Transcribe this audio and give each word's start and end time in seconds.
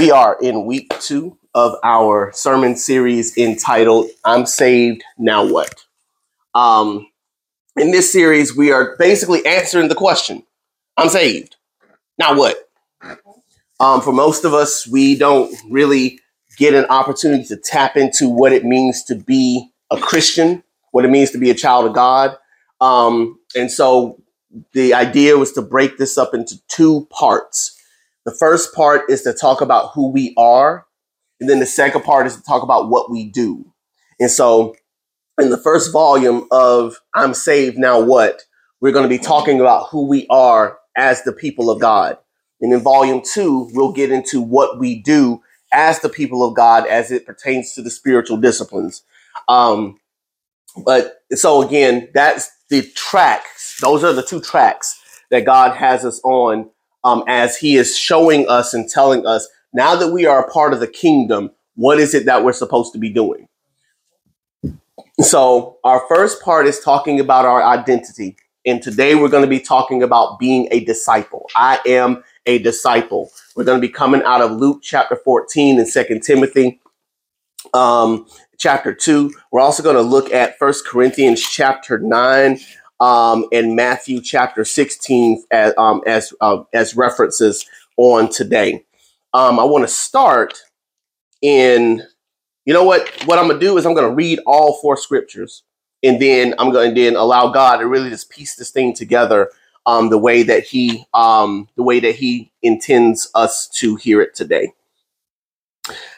We 0.00 0.10
are 0.10 0.38
in 0.40 0.64
week 0.64 0.98
two 0.98 1.36
of 1.54 1.76
our 1.84 2.32
sermon 2.32 2.74
series 2.74 3.36
entitled 3.36 4.08
I'm 4.24 4.46
Saved, 4.46 5.04
Now 5.18 5.46
What? 5.46 5.84
Um, 6.54 7.06
in 7.76 7.90
this 7.90 8.10
series, 8.10 8.56
we 8.56 8.72
are 8.72 8.96
basically 8.96 9.44
answering 9.44 9.88
the 9.88 9.94
question 9.94 10.42
I'm 10.96 11.10
saved, 11.10 11.56
now 12.18 12.34
what? 12.34 12.70
Um, 13.78 14.00
for 14.00 14.10
most 14.10 14.46
of 14.46 14.54
us, 14.54 14.88
we 14.88 15.18
don't 15.18 15.54
really 15.68 16.18
get 16.56 16.72
an 16.72 16.86
opportunity 16.86 17.44
to 17.48 17.58
tap 17.58 17.94
into 17.94 18.26
what 18.26 18.54
it 18.54 18.64
means 18.64 19.04
to 19.04 19.14
be 19.14 19.70
a 19.90 19.98
Christian, 19.98 20.62
what 20.92 21.04
it 21.04 21.08
means 21.08 21.30
to 21.32 21.38
be 21.38 21.50
a 21.50 21.54
child 21.54 21.84
of 21.84 21.92
God. 21.92 22.38
Um, 22.80 23.38
and 23.54 23.70
so 23.70 24.18
the 24.72 24.94
idea 24.94 25.36
was 25.36 25.52
to 25.52 25.60
break 25.60 25.98
this 25.98 26.16
up 26.16 26.32
into 26.32 26.58
two 26.68 27.06
parts. 27.10 27.76
The 28.24 28.34
first 28.34 28.74
part 28.74 29.10
is 29.10 29.22
to 29.22 29.32
talk 29.32 29.60
about 29.60 29.92
who 29.94 30.10
we 30.10 30.34
are, 30.36 30.86
and 31.40 31.48
then 31.48 31.58
the 31.58 31.66
second 31.66 32.02
part 32.02 32.26
is 32.26 32.36
to 32.36 32.42
talk 32.42 32.62
about 32.62 32.90
what 32.90 33.10
we 33.10 33.30
do. 33.30 33.72
And 34.18 34.30
so, 34.30 34.74
in 35.40 35.48
the 35.50 35.56
first 35.56 35.92
volume 35.92 36.46
of 36.50 37.00
I'm 37.14 37.32
Saved 37.32 37.78
Now 37.78 38.00
What, 38.00 38.42
we're 38.80 38.92
going 38.92 39.08
to 39.08 39.08
be 39.08 39.22
talking 39.22 39.60
about 39.60 39.88
who 39.88 40.06
we 40.06 40.26
are 40.28 40.78
as 40.96 41.22
the 41.22 41.32
people 41.32 41.70
of 41.70 41.80
God. 41.80 42.18
And 42.60 42.72
in 42.72 42.80
volume 42.80 43.22
two, 43.24 43.70
we'll 43.72 43.92
get 43.92 44.10
into 44.10 44.42
what 44.42 44.78
we 44.78 45.00
do 45.00 45.42
as 45.72 46.00
the 46.00 46.08
people 46.10 46.46
of 46.46 46.54
God 46.54 46.86
as 46.86 47.10
it 47.10 47.24
pertains 47.24 47.72
to 47.74 47.82
the 47.82 47.90
spiritual 47.90 48.36
disciplines. 48.36 49.02
Um, 49.48 49.98
but 50.84 51.22
so 51.32 51.62
again, 51.62 52.08
that's 52.12 52.50
the 52.68 52.82
tracks. 52.94 53.78
Those 53.80 54.04
are 54.04 54.12
the 54.12 54.22
two 54.22 54.40
tracks 54.40 55.00
that 55.30 55.46
God 55.46 55.76
has 55.76 56.04
us 56.04 56.20
on 56.22 56.70
um, 57.04 57.24
as 57.28 57.56
He 57.56 57.76
is 57.76 57.96
showing 57.96 58.48
us 58.48 58.74
and 58.74 58.88
telling 58.88 59.26
us 59.26 59.48
now 59.72 59.94
that 59.96 60.12
we 60.12 60.26
are 60.26 60.44
a 60.44 60.50
part 60.50 60.72
of 60.72 60.80
the 60.80 60.86
kingdom, 60.86 61.50
what 61.74 61.98
is 61.98 62.14
it 62.14 62.26
that 62.26 62.44
we're 62.44 62.52
supposed 62.52 62.92
to 62.92 62.98
be 62.98 63.10
doing? 63.10 63.48
So, 65.20 65.78
our 65.84 66.02
first 66.08 66.42
part 66.42 66.66
is 66.66 66.80
talking 66.80 67.20
about 67.20 67.44
our 67.44 67.62
identity. 67.62 68.36
And 68.66 68.82
today 68.82 69.14
we're 69.14 69.28
going 69.28 69.44
to 69.44 69.48
be 69.48 69.60
talking 69.60 70.02
about 70.02 70.38
being 70.38 70.68
a 70.70 70.84
disciple. 70.84 71.48
I 71.56 71.78
am 71.86 72.22
a 72.46 72.58
disciple. 72.58 73.30
We're 73.56 73.64
going 73.64 73.80
to 73.80 73.86
be 73.86 73.92
coming 73.92 74.22
out 74.22 74.42
of 74.42 74.52
Luke 74.52 74.80
chapter 74.82 75.16
14 75.16 75.78
and 75.78 75.88
Second 75.88 76.22
Timothy 76.22 76.80
um, 77.74 78.26
chapter 78.58 78.94
2. 78.94 79.32
We're 79.50 79.60
also 79.60 79.82
going 79.82 79.96
to 79.96 80.02
look 80.02 80.32
at 80.32 80.58
First 80.58 80.86
Corinthians 80.86 81.40
chapter 81.40 81.98
9 81.98 82.58
um, 83.00 83.46
and 83.52 83.74
Matthew 83.74 84.20
chapter 84.20 84.64
16 84.64 85.44
as, 85.50 85.74
um, 85.78 86.02
as, 86.06 86.32
uh, 86.40 86.62
as 86.72 86.96
references 86.96 87.66
on 87.96 88.28
today. 88.28 88.84
Um, 89.32 89.58
I 89.58 89.64
want 89.64 89.84
to 89.84 89.92
start 89.92 90.58
in, 91.42 92.02
you 92.64 92.74
know 92.74 92.84
what? 92.84 93.08
What 93.24 93.38
I'm 93.38 93.48
to 93.48 93.58
do 93.58 93.78
is 93.78 93.86
I'm 93.86 93.94
to 94.08 94.14
read 94.14 94.40
all 94.46 94.78
four 94.80 94.96
scriptures 94.96 95.62
and 96.02 96.20
then 96.20 96.54
I'm 96.58 96.72
to 96.94 97.00
then 97.00 97.16
allow 97.16 97.48
God 97.48 97.78
to 97.78 97.86
really 97.86 98.10
just 98.10 98.30
piece 98.30 98.56
this 98.56 98.70
thing 98.70 98.94
together 98.94 99.50
um, 99.86 100.10
the 100.10 100.18
way 100.18 100.42
that 100.42 100.64
he 100.64 101.04
um, 101.14 101.68
the 101.76 101.82
way 101.82 102.00
that 102.00 102.14
he 102.14 102.52
intends 102.62 103.30
us 103.34 103.68
to 103.68 103.96
hear 103.96 104.20
it 104.20 104.34
today. 104.34 104.72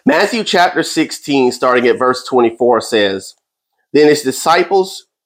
Matthew 0.04 0.44
chapter 0.44 0.82
16, 0.82 1.52
starting 1.52 1.86
at 1.86 1.98
verse 1.98 2.26
24, 2.26 2.80
says, 2.80 3.36
Then 3.92 4.08
his 4.08 4.22
disciples 4.22 5.06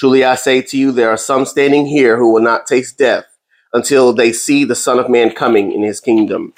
Truly 0.00 0.24
I 0.24 0.34
say 0.34 0.62
to 0.62 0.78
you, 0.78 0.92
there 0.92 1.10
are 1.10 1.18
some 1.18 1.44
standing 1.44 1.84
here 1.84 2.16
who 2.16 2.32
will 2.32 2.40
not 2.40 2.66
taste 2.66 2.96
death 2.96 3.26
until 3.74 4.14
they 4.14 4.32
see 4.32 4.64
the 4.64 4.74
Son 4.74 4.98
of 4.98 5.10
Man 5.10 5.30
coming 5.30 5.72
in 5.72 5.82
his 5.82 6.00
kingdom. 6.00 6.54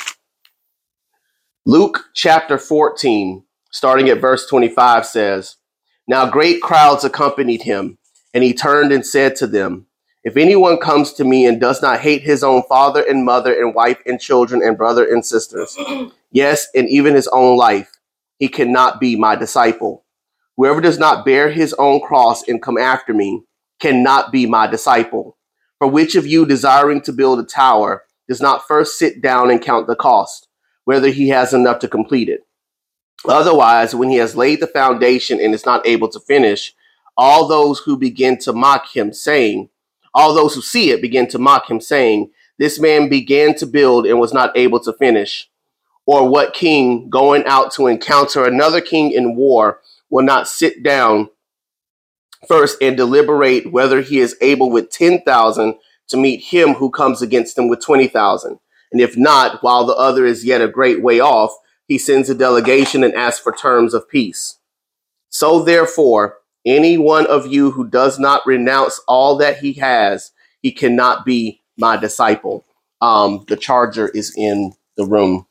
Luke 1.67 2.05
chapter 2.15 2.57
14, 2.57 3.43
starting 3.73 4.09
at 4.09 4.21
verse 4.21 4.47
25, 4.47 5.05
says, 5.05 5.57
Now 6.07 6.31
great 6.31 6.63
crowds 6.63 7.03
accompanied 7.03 7.63
him, 7.63 7.99
and 8.33 8.45
he 8.45 8.55
turned 8.55 8.93
and 8.93 9.05
said 9.05 9.35
to 9.37 9.49
them, 9.49 9.87
If 10.23 10.37
anyone 10.37 10.79
comes 10.79 11.13
to 11.15 11.25
me 11.25 11.45
and 11.45 11.61
does 11.61 11.83
not 11.83 11.99
hate 11.99 12.23
his 12.23 12.45
own 12.45 12.63
father 12.69 13.03
and 13.03 13.25
mother 13.25 13.53
and 13.53 13.75
wife 13.75 13.99
and 14.07 14.21
children 14.21 14.63
and 14.63 14.79
brother 14.79 15.05
and 15.05 15.27
sisters, 15.27 15.77
yes, 16.31 16.69
and 16.77 16.89
even 16.89 17.17
his 17.17 17.27
own 17.33 17.57
life, 17.57 17.91
he 18.39 18.47
cannot 18.47 19.01
be 19.01 19.17
my 19.17 19.35
disciple. 19.35 20.02
Whoever 20.57 20.81
does 20.81 20.99
not 20.99 21.25
bear 21.25 21.51
his 21.51 21.75
own 21.75 22.01
cross 22.01 22.47
and 22.47 22.63
come 22.63 22.79
after 22.79 23.15
me 23.15 23.43
cannot 23.81 24.33
be 24.33 24.47
my 24.47 24.67
disciple. 24.67 25.37
For 25.79 25.89
which 25.89 26.15
of 26.15 26.27
you 26.27 26.47
desiring 26.47 27.01
to 27.03 27.13
build 27.13 27.41
a 27.41 27.45
tower 27.45 28.05
does 28.29 28.41
not 28.41 28.67
first 28.67 28.99
sit 28.99 29.21
down 29.23 29.51
and 29.51 29.61
count 29.61 29.87
the 29.87 29.97
cost, 29.97 30.49
whether 30.85 31.09
he 31.09 31.29
has 31.31 31.53
enough 31.53 31.81
to 31.81 31.89
complete 31.89 32.29
it? 32.29 32.47
Otherwise, 33.27 33.95
when 33.95 34.11
he 34.11 34.17
has 34.17 34.37
laid 34.37 34.61
the 34.61 34.67
foundation 34.67 35.41
and 35.41 35.55
is 35.55 35.67
not 35.67 35.87
able 35.87 36.09
to 36.09 36.21
finish, 36.21 36.75
all 37.17 37.49
those 37.49 37.81
who 37.81 37.97
begin 37.97 38.39
to 38.39 38.53
mock 38.53 38.95
him, 38.95 39.13
saying, 39.13 39.69
all 40.15 40.35
those 40.35 40.55
who 40.55 40.61
see 40.61 40.91
it 40.91 41.01
begin 41.01 41.27
to 41.29 41.39
mock 41.39 41.71
him, 41.71 41.81
saying, 41.81 42.31
This 42.59 42.79
man 42.79 43.09
began 43.09 43.55
to 43.57 43.67
build 43.67 44.07
and 44.07 44.21
was 44.21 44.33
not 44.33 44.57
able 44.57 44.81
to 44.81 44.93
finish. 44.93 45.49
Or 46.05 46.29
what 46.29 46.53
king 46.53 47.09
going 47.09 47.45
out 47.47 47.73
to 47.75 47.87
encounter 47.87 48.45
another 48.45 48.81
king 48.81 49.13
in 49.13 49.37
war 49.37 49.81
will 50.13 50.23
not 50.23 50.47
sit 50.47 50.83
down 50.83 51.31
first 52.47 52.77
and 52.83 52.97
deliberate 52.97 53.73
whether 53.73 54.03
he 54.03 54.21
is 54.21 54.37
able 54.43 54.71
with 54.71 54.91
10,000 54.91 55.75
to 56.09 56.17
meet 56.19 56.45
him 56.45 56.75
who 56.75 56.91
comes 56.91 57.23
against 57.23 57.57
him 57.57 57.67
with 57.67 57.81
20,000. 57.81 58.59
And 58.93 59.01
if 59.01 59.17
not, 59.17 59.63
while 59.63 59.87
the 59.87 59.95
other 59.95 60.27
is 60.27 60.45
yet 60.45 60.61
a 60.61 60.69
great 60.69 61.03
way 61.03 61.19
off, 61.19 61.53
he 61.87 61.97
sends 61.97 62.29
a 62.29 62.35
delegation 62.35 63.03
and 63.03 63.15
asks 63.15 63.41
for 63.41 63.53
terms 63.53 63.95
of 63.95 64.09
peace. 64.09 64.59
So 65.31 65.63
therefore, 65.63 66.37
any 66.67 66.99
one 66.99 67.27
of 67.27 67.47
you 67.47 67.71
who 67.71 67.89
does 67.89 68.19
not 68.19 68.47
renounce 68.47 69.01
all 69.09 69.39
that 69.39 69.59
he 69.59 69.73
has, 69.75 70.33
he 70.61 70.73
cannot 70.73 71.25
be 71.25 71.63
my 71.79 71.97
disciple. 71.97 72.67
Um, 73.01 73.47
the 73.49 73.57
charger 73.57 74.09
is 74.09 74.35
in 74.37 74.75
the 74.97 75.07
room. 75.07 75.47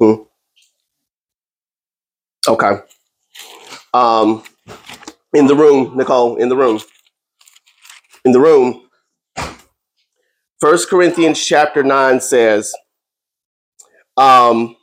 Hmm. 0.00 0.24
Okay. 2.48 2.78
Um, 3.94 4.44
in 5.34 5.46
the 5.46 5.56
room, 5.56 5.96
Nicole, 5.96 6.36
in 6.36 6.48
the 6.48 6.56
room. 6.56 6.80
In 8.24 8.32
the 8.32 8.40
room. 8.40 8.88
First 10.60 10.88
Corinthians 10.88 11.44
chapter 11.44 11.82
9 11.82 12.20
says, 12.20 12.74
um, 14.16 14.76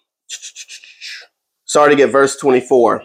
starting 1.65 2.01
at 2.01 2.11
verse 2.11 2.37
24. 2.37 3.03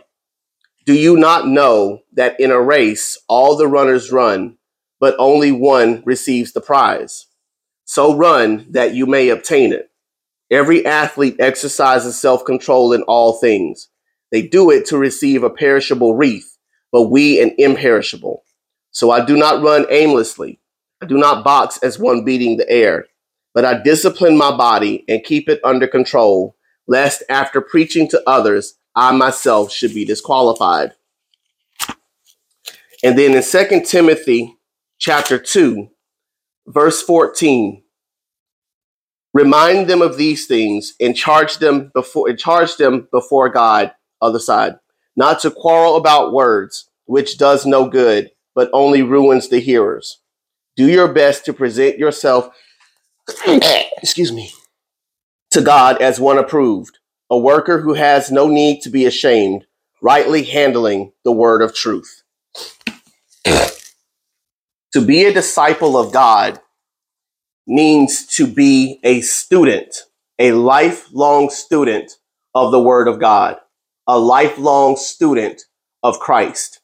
Do 0.87 0.95
you 0.95 1.17
not 1.17 1.49
know 1.49 2.01
that 2.15 2.39
in 2.41 2.51
a 2.51 2.61
race 2.61 3.19
all 3.29 3.57
the 3.57 3.69
runners 3.69 4.13
run, 4.13 4.59
but 5.01 5.15
only 5.19 5.53
one 5.53 6.03
receives 6.07 6.53
the 6.53 6.61
prize? 6.61 7.27
So 7.85 8.17
run 8.17 8.67
that 8.71 8.95
you 8.95 9.07
may 9.07 9.31
obtain 9.31 9.73
it. 9.73 9.91
Every 10.51 10.85
athlete 10.87 11.37
exercises 11.41 12.21
self 12.21 12.45
control 12.45 12.93
in 12.93 13.03
all 13.05 13.35
things. 13.35 13.89
They 14.35 14.43
do 14.43 14.73
it 14.73 14.85
to 14.87 14.99
receive 14.99 15.45
a 15.45 15.49
perishable 15.49 16.17
wreath, 16.17 16.59
but 16.91 17.03
we 17.03 17.41
an 17.41 17.55
imperishable. 17.57 18.43
So 18.91 19.13
I 19.13 19.25
do 19.25 19.37
not 19.37 19.63
run 19.63 19.87
aimlessly. 19.91 20.59
I 21.01 21.07
do 21.07 21.17
not 21.17 21.45
box 21.45 21.79
as 21.85 22.01
one 22.01 22.25
beating 22.25 22.57
the 22.57 22.69
air, 22.69 23.07
but 23.55 23.65
I 23.65 23.81
discipline 23.81 24.37
my 24.37 24.51
body 24.51 25.05
and 25.07 25.23
keep 25.23 25.49
it 25.49 25.61
under 25.63 25.87
control, 25.87 26.57
lest 26.89 27.23
after 27.31 27.61
preaching 27.61 28.09
to 28.09 28.21
others, 28.27 28.75
I 28.97 29.13
myself 29.13 29.71
should 29.71 29.95
be 29.95 30.05
disqualified. 30.05 30.95
And 33.05 33.17
then 33.17 33.37
in 33.37 33.43
2 33.45 33.83
Timothy 33.87 34.57
chapter 34.99 35.39
2, 35.39 35.89
verse 36.67 37.01
14, 37.03 37.85
remind 39.33 39.87
them 39.87 40.03
of 40.03 40.17
these 40.17 40.49
things 40.49 40.95
and 41.01 41.15
charge 41.15 41.59
them 41.59 41.93
before 41.95 42.29
and 42.29 42.37
charge 42.37 42.79
them 42.79 43.07
before 43.13 43.49
God, 43.49 43.93
other 44.25 44.39
side, 44.39 44.77
not 45.17 45.41
to 45.41 45.51
quarrel 45.51 45.97
about 45.97 46.33
words, 46.33 46.89
which 47.07 47.39
does 47.39 47.67
no 47.67 47.89
good, 47.89 48.31
but 48.55 48.71
only 48.73 49.03
ruins 49.03 49.49
the 49.49 49.61
hearers. 49.61 50.21
Do 50.77 50.89
your 50.89 51.13
best 51.13 51.45
to 51.45 51.53
present 51.53 51.99
yourself 51.99 52.51
excuse 54.03 54.33
me 54.33 54.51
to 55.51 55.61
God 55.63 56.03
as 56.03 56.21
one 56.21 56.39
approved, 56.39 56.99
a 57.31 57.39
worker 57.39 57.81
who 57.81 57.95
has 57.95 58.31
no 58.31 58.49
need 58.49 58.83
to 58.83 58.91
be 58.91 59.07
ashamed, 59.07 59.67
rightly 60.03 60.43
handling 60.43 61.13
the 61.25 61.33
word 61.33 61.63
of 61.63 61.75
truth. 61.75 62.23
to 63.47 65.01
be 65.01 65.25
a 65.25 65.33
disciple 65.33 65.97
of 65.97 66.13
God 66.13 66.61
means 67.67 68.27
to 68.37 68.47
be 68.47 69.01
a 69.05 69.23
student, 69.23 70.03
a 70.39 70.53
lifelong 70.53 71.49
student 71.51 72.13
of 72.55 72.73
the 72.73 72.83
word 72.83 73.09
of 73.09 73.19
God, 73.19 73.57
a 74.07 74.19
lifelong 74.19 74.97
student 74.97 75.63
of 76.03 76.19
Christ. 76.21 76.81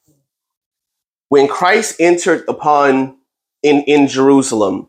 When 1.29 1.47
Christ 1.47 1.97
entered 2.01 2.45
upon 2.49 3.19
in, 3.63 3.83
in 3.83 4.09
Jerusalem 4.09 4.89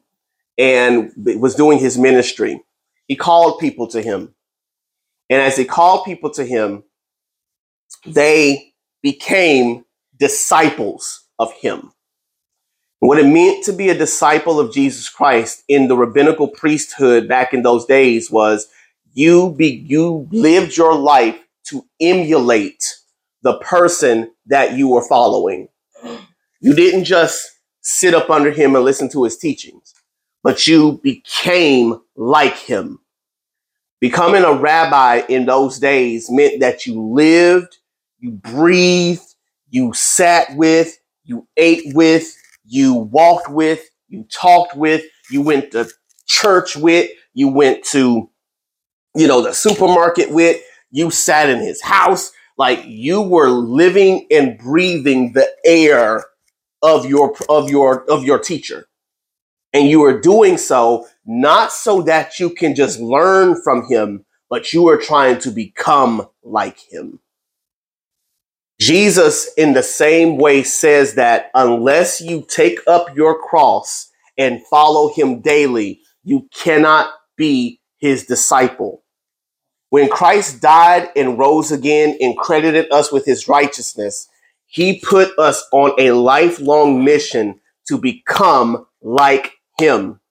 and 0.57 1.12
was 1.18 1.56
doing 1.56 1.80
his 1.80 1.98
ministry, 1.98 2.63
he 3.07 3.16
called 3.16 3.60
people 3.60 3.88
to 3.88 4.01
him. 4.01 4.33
And 5.30 5.42
as 5.42 5.57
he 5.57 5.66
called 5.66 6.06
people 6.06 6.30
to 6.31 6.45
him, 6.45 6.83
they 8.06 8.74
became 9.01 9.86
disciples 10.18 11.28
of 11.39 11.54
him. 11.54 11.92
What 13.00 13.18
it 13.18 13.25
meant 13.25 13.66
to 13.66 13.74
be 13.74 13.89
a 13.89 13.98
disciple 13.98 14.60
of 14.60 14.74
Jesus 14.74 15.10
Christ 15.10 15.63
in 15.68 15.88
the 15.88 15.98
rabbinical 15.98 16.48
priesthood 16.48 17.28
back 17.28 17.54
in 17.54 17.63
those 17.63 17.86
days 17.86 18.30
was 18.30 18.68
you 19.13 19.54
be 19.57 19.68
you 19.68 20.28
lived 20.31 20.78
your 20.78 20.95
life 20.95 21.39
to 21.71 21.85
emulate 22.00 22.95
the 23.41 23.57
person 23.59 24.31
that 24.45 24.77
you 24.77 24.89
were 24.89 25.07
following. 25.07 25.68
You 26.62 26.73
didn't 26.73 27.06
just 27.06 27.50
sit 27.81 28.13
up 28.13 28.29
under 28.29 28.51
him 28.51 28.75
and 28.75 28.85
listen 28.85 29.09
to 29.09 29.23
his 29.23 29.38
teachings, 29.38 29.94
but 30.44 30.68
you 30.68 31.00
became 31.03 32.00
like 32.15 32.56
him. 32.56 33.00
Becoming 34.00 34.44
a 34.44 34.53
rabbi 34.53 35.23
in 35.29 35.45
those 35.45 35.79
days 35.79 36.29
meant 36.29 36.59
that 36.59 36.85
you 36.85 37.01
lived, 37.01 37.77
you 38.19 38.31
breathed, 38.31 39.35
you 39.69 39.94
sat 39.94 40.56
with, 40.56 40.97
you 41.23 41.47
ate 41.57 41.95
with, 41.95 42.35
you 42.65 42.94
walked 42.94 43.50
with, 43.50 43.83
you 44.07 44.25
talked 44.31 44.75
with, 44.75 45.03
you 45.29 45.41
went 45.41 45.71
to 45.71 45.89
church 46.27 46.75
with, 46.75 47.09
you 47.33 47.47
went 47.47 47.83
to, 47.85 48.29
you 49.15 49.27
know, 49.27 49.41
the 49.41 49.53
supermarket 49.53 50.31
with, 50.31 50.62
you 50.92 51.12
sat 51.12 51.50
in 51.50 51.60
his 51.60 51.82
house. 51.82 52.32
Like 52.58 52.84
you 52.86 53.22
were 53.22 53.50
living 53.50 54.28
and 54.32 54.58
breathing 54.60 55.34
the 55.34 55.50
air 55.66 56.26
of 56.84 57.06
your 57.06 57.36
of 57.50 57.70
your 57.70 58.10
of 58.12 58.24
your 58.24 58.40
teacher 58.40 58.86
and 59.74 59.90
you 59.90 60.04
are 60.04 60.20
doing 60.22 60.58
so 60.58 61.08
not 61.26 61.74
so 61.74 62.04
that 62.04 62.40
you 62.40 62.52
can 62.52 62.76
just 62.76 63.00
learn 63.00 63.62
from 63.64 63.88
him 63.90 64.26
but 64.50 64.74
you 64.74 64.88
are 64.90 64.98
trying 64.98 65.40
to 65.40 65.52
become 65.52 66.28
like 66.44 66.80
him 66.92 67.20
jesus 68.80 69.54
in 69.56 69.74
the 69.74 69.84
same 69.84 70.38
way 70.38 70.64
says 70.64 71.16
that 71.16 71.52
unless 71.56 72.22
you 72.22 72.46
take 72.50 72.80
up 72.88 73.16
your 73.16 73.42
cross 73.42 74.10
and 74.38 74.62
follow 74.68 75.14
him 75.14 75.42
daily 75.42 76.02
you 76.24 76.48
cannot 76.54 77.12
be 77.38 77.80
his 78.00 78.26
disciple 78.26 79.00
when 79.92 80.10
christ 80.10 80.62
died 80.62 81.10
and 81.16 81.40
rose 81.40 81.72
again 81.72 82.18
and 82.22 82.38
credited 82.38 82.92
us 82.92 83.14
with 83.14 83.26
his 83.26 83.48
righteousness 83.48 84.30
he 84.72 85.02
put 85.02 85.38
us 85.38 85.68
on 85.74 85.94
a 86.00 86.12
lifelong 86.12 87.04
mission 87.04 87.60
to 87.90 87.98
become 87.98 88.88
like 89.02 89.52
him. 89.78 90.22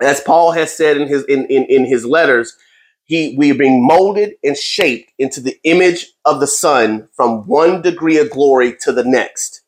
As 0.00 0.20
Paul 0.20 0.52
has 0.52 0.74
said 0.74 0.96
in 0.96 1.08
his 1.08 1.24
in, 1.24 1.44
in, 1.46 1.64
in 1.64 1.84
his 1.84 2.06
letters, 2.06 2.56
he 3.04 3.34
we 3.36 3.50
are 3.50 3.56
being 3.56 3.86
molded 3.86 4.34
and 4.42 4.56
shaped 4.56 5.12
into 5.18 5.42
the 5.42 5.58
image 5.64 6.06
of 6.24 6.40
the 6.40 6.46
Son 6.46 7.08
from 7.14 7.46
one 7.46 7.82
degree 7.82 8.18
of 8.18 8.30
glory 8.30 8.76
to 8.80 8.92
the 8.92 9.04
next. 9.04 9.62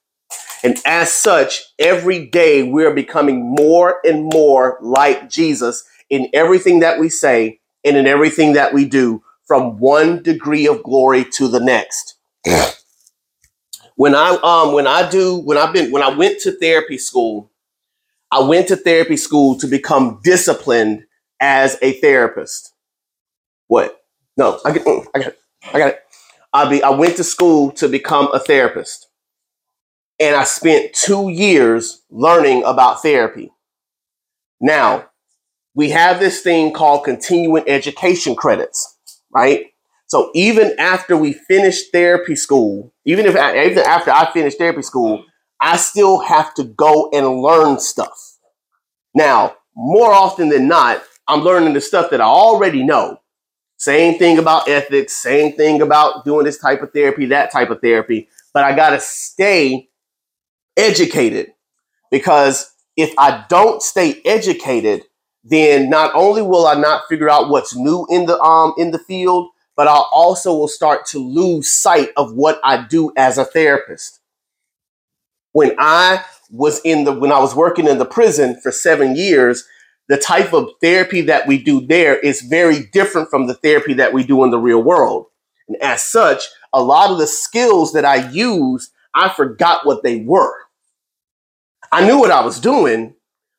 And 0.65 0.79
as 0.87 1.13
such, 1.13 1.65
every 1.79 2.27
day 2.27 2.63
we 2.63 2.85
are 2.85 2.95
becoming 2.95 3.55
more 3.57 3.99
and 4.05 4.31
more 4.33 4.79
like 4.83 5.31
Jesus 5.31 5.85
in 6.11 6.31
everything 6.33 6.81
that 6.81 6.99
we 6.99 7.11
say 7.11 7.57
and 7.85 7.97
in 7.97 8.07
everything 8.07 8.55
that 8.55 8.75
we 8.75 8.85
do 8.85 9.23
from 9.47 9.79
one 9.79 10.23
degree 10.23 10.67
of 10.69 10.83
glory 10.83 11.25
to 11.25 11.49
the 11.49 11.61
next 11.61 12.17
when 13.97 14.15
I 14.15 14.31
um 14.43 14.75
when 14.75 14.87
I 14.87 15.09
do 15.11 15.37
when 15.39 15.59
I've 15.59 15.73
been 15.75 15.91
when 15.91 16.03
I 16.03 16.11
went 16.15 16.41
to 16.43 16.53
therapy 16.53 16.99
school, 16.99 17.51
I 18.31 18.41
went 18.41 18.69
to 18.69 18.77
therapy 18.77 19.17
school 19.17 19.59
to 19.59 19.67
become 19.67 20.21
disciplined 20.23 21.05
as 21.41 21.77
a 21.83 21.95
therapist. 21.95 22.75
What? 23.67 24.01
No, 24.37 24.61
I 24.65 24.73
get 24.73 24.85
mm, 24.87 25.07
I 25.15 25.19
got 25.19 25.29
it. 25.29 25.39
I 25.75 25.79
got 25.79 25.89
it. 25.91 26.01
I 26.53 26.71
be 26.71 26.83
I 26.83 26.91
went 26.91 27.17
to 27.17 27.25
school 27.25 27.73
to 27.73 27.89
become 27.89 28.29
a 28.33 28.39
therapist. 28.39 29.09
And 30.21 30.37
I 30.37 30.45
spent 30.45 30.95
2 30.95 31.31
years 31.31 32.03
learning 32.11 32.65
about 32.65 33.03
therapy. 33.03 33.53
Now, 34.61 35.07
we 35.79 35.91
have 35.91 36.19
this 36.19 36.41
thing 36.41 36.73
called 36.73 37.05
continuing 37.05 37.63
education 37.69 38.35
credits, 38.35 38.99
right? 39.33 39.67
So 40.09 40.33
even 40.35 40.75
after 40.77 41.17
we 41.17 41.35
finish 41.35 41.91
therapy 41.91 42.35
school, 42.35 42.93
even 43.05 43.27
if 43.27 43.37
even 43.37 43.85
after 43.85 44.11
I 44.11 44.29
finish 44.33 44.57
therapy 44.57 44.83
school, 44.83 45.25
I 45.61 45.77
still 45.77 46.19
have 46.19 46.53
to 46.55 46.65
go 46.65 47.11
and 47.13 47.43
learn 47.43 47.79
stuff. 47.79 48.19
Now, 49.15 49.55
more 49.77 50.13
often 50.13 50.49
than 50.49 50.67
not, 50.67 51.01
I'm 51.29 51.43
learning 51.43 51.75
the 51.75 51.81
stuff 51.81 52.11
that 52.11 52.21
I 52.21 52.25
already 52.25 52.83
know. 52.83 53.21
Same 53.77 54.19
thing 54.19 54.39
about 54.39 54.69
ethics, 54.69 55.13
same 55.13 55.53
thing 55.53 55.81
about 55.81 56.25
doing 56.25 56.45
this 56.45 56.59
type 56.59 56.83
of 56.83 56.93
therapy, 56.93 57.27
that 57.27 57.53
type 57.53 57.71
of 57.71 57.81
therapy. 57.81 58.29
But 58.53 58.65
I 58.65 58.75
got 58.75 58.91
to 58.91 59.01
stay 59.01 59.91
educated 60.77 61.53
because 62.11 62.69
if 62.97 63.15
I 63.17 63.45
don't 63.49 63.81
stay 63.81 64.21
educated, 64.25 65.05
then 65.44 65.88
not 65.88 66.12
only 66.14 66.43
will 66.43 66.67
I 66.67 66.75
not 66.75 67.08
figure 67.08 67.31
out 67.31 67.49
what's 67.49 67.75
new 67.75 68.06
in 68.11 68.26
the 68.26 68.38
um 68.40 68.75
in 68.79 68.90
the 68.90 68.99
field, 68.99 69.50
but 69.76 69.88
I 69.88 70.02
also 70.12 70.52
will 70.55 70.69
start 70.69 71.06
to 71.06 71.19
lose 71.19 71.70
sight 71.70 72.11
of 72.17 72.35
what 72.35 72.61
I 72.64 72.85
do 72.87 73.12
as 73.17 73.38
a 73.38 73.44
therapist. 73.44 74.20
When 75.52 75.75
I 75.79 76.25
was 76.50 76.81
in 76.85 77.05
the 77.05 77.12
when 77.12 77.32
I 77.32 77.38
was 77.38 77.55
working 77.55 77.87
in 77.87 77.99
the 77.99 78.05
prison 78.05 78.61
for 78.62 78.73
7 78.73 79.17
years, 79.17 79.64
the 80.08 80.17
type 80.17 80.52
of 80.52 80.70
therapy 80.81 81.20
that 81.23 81.46
we 81.46 81.62
do 81.62 81.87
there 81.87 82.19
is 82.19 82.41
very 82.43 82.87
different 82.93 83.31
from 83.31 83.46
the 83.46 83.55
therapy 83.55 83.94
that 83.94 84.12
we 84.12 84.25
do 84.25 84.43
in 84.44 84.50
the 84.50 84.58
real 84.58 84.82
world. 84.82 85.26
And 85.69 85.77
as 85.82 86.03
such, 86.03 86.43
a 86.72 86.82
lot 86.82 87.10
of 87.10 87.19
the 87.19 87.27
skills 87.27 87.93
that 87.93 88.05
I 88.05 88.29
used, 88.31 88.91
I 89.15 89.29
forgot 89.29 89.86
what 89.86 90.03
they 90.03 90.22
were. 90.22 90.55
I 91.93 92.06
knew 92.06 92.19
what 92.19 92.31
I 92.31 92.44
was 92.44 92.60
doing, 92.60 93.15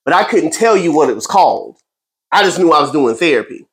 but 0.10 0.16
I 0.16 0.24
couldn't 0.24 0.54
tell 0.54 0.76
you 0.76 0.92
what 0.92 1.12
it 1.12 1.14
was 1.14 1.28
called. 1.28 1.78
I 2.32 2.42
just 2.42 2.58
knew 2.58 2.72
I 2.72 2.82
was 2.82 2.92
doing 2.92 3.14
therapy. 3.14 3.68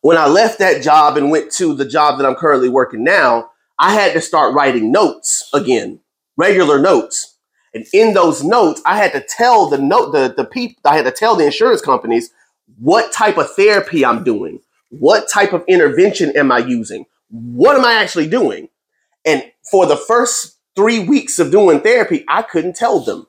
When 0.00 0.16
I 0.16 0.28
left 0.28 0.60
that 0.60 0.84
job 0.84 1.16
and 1.16 1.32
went 1.32 1.50
to 1.54 1.74
the 1.74 1.84
job 1.84 2.18
that 2.18 2.24
I'm 2.24 2.36
currently 2.36 2.68
working 2.68 3.02
now, 3.02 3.50
I 3.76 3.92
had 3.92 4.12
to 4.12 4.20
start 4.20 4.54
writing 4.54 4.92
notes 4.92 5.50
again, 5.52 5.98
regular 6.36 6.80
notes. 6.80 7.38
And 7.74 7.86
in 7.92 8.14
those 8.14 8.44
notes, 8.44 8.80
I 8.86 8.98
had 8.98 9.10
to 9.14 9.20
tell 9.20 9.68
the 9.68 9.78
note 9.78 10.12
the, 10.12 10.32
the 10.32 10.44
people 10.44 10.80
I 10.84 10.94
had 10.94 11.06
to 11.06 11.10
tell 11.10 11.34
the 11.34 11.46
insurance 11.46 11.80
companies 11.80 12.30
what 12.78 13.12
type 13.12 13.36
of 13.36 13.52
therapy 13.52 14.04
I'm 14.04 14.22
doing, 14.22 14.60
what 14.90 15.28
type 15.28 15.52
of 15.52 15.64
intervention 15.66 16.36
am 16.36 16.52
I 16.52 16.58
using, 16.58 17.04
what 17.30 17.76
am 17.76 17.84
I 17.84 17.94
actually 17.94 18.28
doing? 18.28 18.68
And 19.24 19.42
for 19.72 19.86
the 19.86 19.96
first 19.96 20.60
three 20.76 21.00
weeks 21.00 21.40
of 21.40 21.50
doing 21.50 21.80
therapy, 21.80 22.24
I 22.28 22.42
couldn't 22.42 22.76
tell 22.76 23.00
them. 23.00 23.26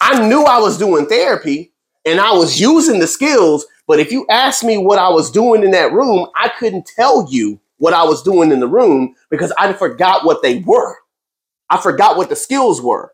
I 0.00 0.26
knew 0.26 0.44
I 0.44 0.58
was 0.58 0.78
doing 0.78 1.06
therapy 1.06 1.72
and 2.04 2.20
I 2.20 2.32
was 2.32 2.60
using 2.60 2.98
the 2.98 3.06
skills, 3.06 3.66
but 3.86 4.00
if 4.00 4.10
you 4.10 4.26
asked 4.30 4.64
me 4.64 4.78
what 4.78 4.98
I 4.98 5.10
was 5.10 5.30
doing 5.30 5.62
in 5.62 5.72
that 5.72 5.92
room, 5.92 6.28
I 6.34 6.48
couldn't 6.48 6.86
tell 6.96 7.26
you 7.30 7.60
what 7.78 7.94
I 7.94 8.04
was 8.04 8.22
doing 8.22 8.52
in 8.52 8.60
the 8.60 8.68
room 8.68 9.14
because 9.30 9.52
I 9.58 9.72
forgot 9.72 10.24
what 10.24 10.42
they 10.42 10.58
were. 10.60 10.96
I 11.68 11.80
forgot 11.80 12.16
what 12.16 12.28
the 12.28 12.36
skills 12.36 12.80
were. 12.80 13.12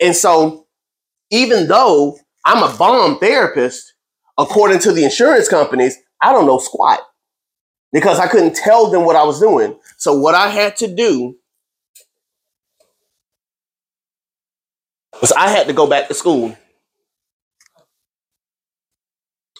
And 0.00 0.14
so, 0.14 0.66
even 1.30 1.68
though 1.68 2.18
I'm 2.44 2.62
a 2.62 2.76
bomb 2.76 3.18
therapist, 3.18 3.94
according 4.38 4.80
to 4.80 4.92
the 4.92 5.04
insurance 5.04 5.48
companies, 5.48 5.96
I 6.20 6.32
don't 6.32 6.46
know 6.46 6.58
squat 6.58 7.00
because 7.92 8.18
I 8.18 8.28
couldn't 8.28 8.56
tell 8.56 8.90
them 8.90 9.04
what 9.04 9.16
I 9.16 9.24
was 9.24 9.40
doing. 9.40 9.78
So, 9.96 10.18
what 10.18 10.34
I 10.34 10.48
had 10.48 10.76
to 10.78 10.94
do 10.94 11.36
was 15.20 15.32
I 15.32 15.48
had 15.50 15.68
to 15.68 15.72
go 15.72 15.86
back 15.86 16.08
to 16.08 16.14
school 16.14 16.56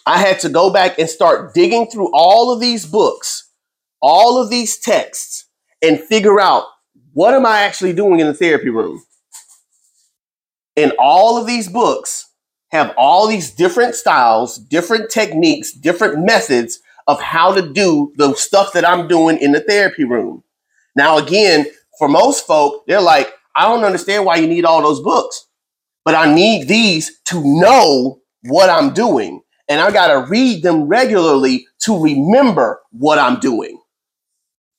I 0.05 0.19
had 0.19 0.39
to 0.41 0.49
go 0.49 0.71
back 0.71 0.99
and 0.99 1.09
start 1.09 1.53
digging 1.53 1.87
through 1.87 2.11
all 2.13 2.53
of 2.53 2.59
these 2.59 2.85
books, 2.85 3.49
all 4.01 4.41
of 4.41 4.49
these 4.49 4.77
texts, 4.77 5.47
and 5.81 5.99
figure 5.99 6.41
out 6.41 6.65
what 7.13 7.33
am 7.33 7.45
I 7.45 7.61
actually 7.61 7.93
doing 7.93 8.19
in 8.19 8.27
the 8.27 8.33
therapy 8.33 8.69
room. 8.69 9.03
And 10.77 10.93
all 10.99 11.37
of 11.37 11.47
these 11.47 11.69
books 11.69 12.29
have 12.71 12.93
all 12.97 13.27
these 13.27 13.51
different 13.51 13.95
styles, 13.95 14.57
different 14.57 15.11
techniques, 15.11 15.73
different 15.73 16.25
methods 16.25 16.79
of 17.07 17.21
how 17.21 17.53
to 17.53 17.73
do 17.73 18.13
the 18.17 18.35
stuff 18.35 18.73
that 18.73 18.87
I'm 18.87 19.07
doing 19.07 19.37
in 19.39 19.53
the 19.53 19.61
therapy 19.61 20.03
room. 20.05 20.43
Now, 20.95 21.17
again, 21.17 21.67
for 21.99 22.09
most 22.09 22.47
folk, 22.47 22.85
they're 22.87 23.01
like, 23.01 23.33
I 23.55 23.63
don't 23.63 23.83
understand 23.83 24.25
why 24.25 24.37
you 24.37 24.47
need 24.47 24.65
all 24.65 24.81
those 24.81 25.01
books, 25.01 25.47
but 26.03 26.15
I 26.15 26.33
need 26.33 26.67
these 26.67 27.19
to 27.25 27.41
know 27.43 28.21
what 28.43 28.69
I'm 28.69 28.93
doing. 28.93 29.41
And 29.69 29.81
I 29.81 29.91
got 29.91 30.07
to 30.07 30.29
read 30.29 30.63
them 30.63 30.83
regularly 30.83 31.67
to 31.81 32.01
remember 32.01 32.81
what 32.91 33.17
I'm 33.17 33.39
doing. 33.39 33.81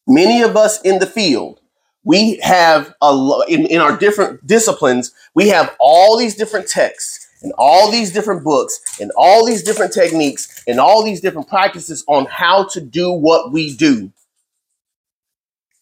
Many 0.06 0.42
of 0.42 0.56
us 0.56 0.80
in 0.82 1.00
the 1.00 1.06
field, 1.06 1.60
we 2.04 2.36
have 2.42 2.94
a 3.02 3.40
in, 3.48 3.66
in 3.66 3.80
our 3.80 3.96
different 3.96 4.46
disciplines, 4.46 5.12
we 5.34 5.48
have 5.48 5.74
all 5.80 6.16
these 6.16 6.36
different 6.36 6.68
texts 6.68 7.26
and 7.42 7.52
all 7.58 7.90
these 7.90 8.12
different 8.12 8.44
books 8.44 8.80
and 9.00 9.10
all 9.16 9.44
these 9.44 9.62
different 9.62 9.92
techniques 9.92 10.62
and 10.68 10.78
all 10.78 11.04
these 11.04 11.20
different 11.20 11.48
practices 11.48 12.04
on 12.06 12.26
how 12.26 12.64
to 12.68 12.80
do 12.80 13.10
what 13.12 13.52
we 13.52 13.76
do. 13.76 14.12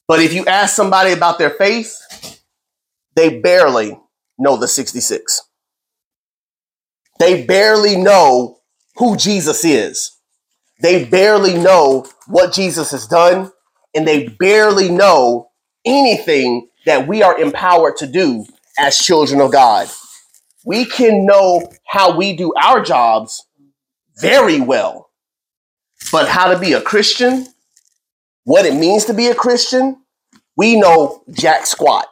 But 0.09 0.21
if 0.21 0.33
you 0.33 0.47
ask 0.47 0.75
somebody 0.75 1.13
about 1.13 1.39
their 1.39 1.51
faith, 1.51 2.34
they 3.17 3.41
barely 3.41 3.99
know 4.39 4.57
the 4.57 4.69
66. 4.69 5.43
They 7.19 7.45
barely 7.45 7.97
know 7.97 8.59
who 8.97 9.17
Jesus 9.17 9.65
is. 9.65 10.19
They 10.83 11.05
barely 11.05 11.55
know 11.55 12.07
what 12.27 12.53
Jesus 12.53 12.91
has 12.91 13.07
done, 13.07 13.53
and 13.95 14.07
they 14.07 14.29
barely 14.29 14.91
know 14.91 15.51
anything 15.85 16.69
that 16.87 17.07
we 17.07 17.23
are 17.23 17.39
empowered 17.39 17.97
to 17.99 18.07
do 18.07 18.45
as 18.79 18.99
children 18.99 19.41
of 19.41 19.53
God. 19.53 19.89
We 20.65 20.85
can 20.85 21.27
know 21.27 21.71
how 21.87 22.17
we 22.17 22.37
do 22.37 22.53
our 22.55 22.83
jobs 22.83 23.47
very 24.21 24.61
well, 24.61 25.11
but 26.11 26.29
how 26.29 26.53
to 26.53 26.59
be 26.59 26.73
a 26.73 26.81
Christian, 26.81 27.47
what 28.45 28.67
it 28.67 28.75
means 28.75 29.05
to 29.07 29.15
be 29.15 29.29
a 29.29 29.35
Christian, 29.35 30.03
we 30.57 30.79
know 30.79 31.23
jack 31.31 31.67
squat. 31.67 32.07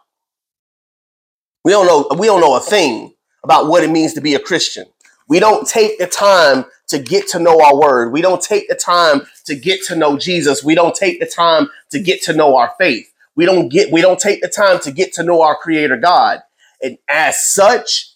We 1.65 1.73
don't 1.73 1.87
know 1.87 2.17
we 2.19 2.27
don't 2.27 2.41
know 2.41 2.57
a 2.57 2.61
thing 2.61 3.15
about 3.45 3.69
what 3.69 3.85
it 3.85 3.91
means 3.91 4.15
to 4.15 4.21
be 4.21 4.35
a 4.35 4.41
Christian. 4.41 4.87
We 5.29 5.41
don't 5.41 5.67
take 5.67 5.99
the 5.99 6.07
time 6.07 6.65
to 6.89 6.99
get 6.99 7.29
to 7.29 7.39
know 7.39 7.61
our 7.63 7.79
word. 7.79 8.13
We 8.13 8.21
don't 8.21 8.43
take 8.43 8.69
the 8.69 8.75
time 8.75 9.23
to 9.47 9.55
get 9.55 9.83
to 9.85 9.97
know 9.97 10.19
Jesus. 10.19 10.63
We 10.65 10.75
don't 10.75 10.95
take 10.95 11.21
the 11.21 11.27
time 11.27 11.69
to 11.91 12.01
get 12.01 12.23
to 12.25 12.33
know 12.35 12.57
our 12.57 12.75
faith. 12.79 13.13
We 13.35 13.47
don't 13.47 13.69
get 13.69 13.93
we 13.93 14.03
don't 14.03 14.19
take 14.21 14.43
the 14.43 14.49
time 14.49 14.81
to 14.81 14.93
get 14.93 15.13
to 15.15 15.23
know 15.23 15.43
our 15.43 15.57
creator 15.57 15.97
God. 15.97 16.41
And 16.83 16.99
as 17.09 17.45
such, 17.45 18.15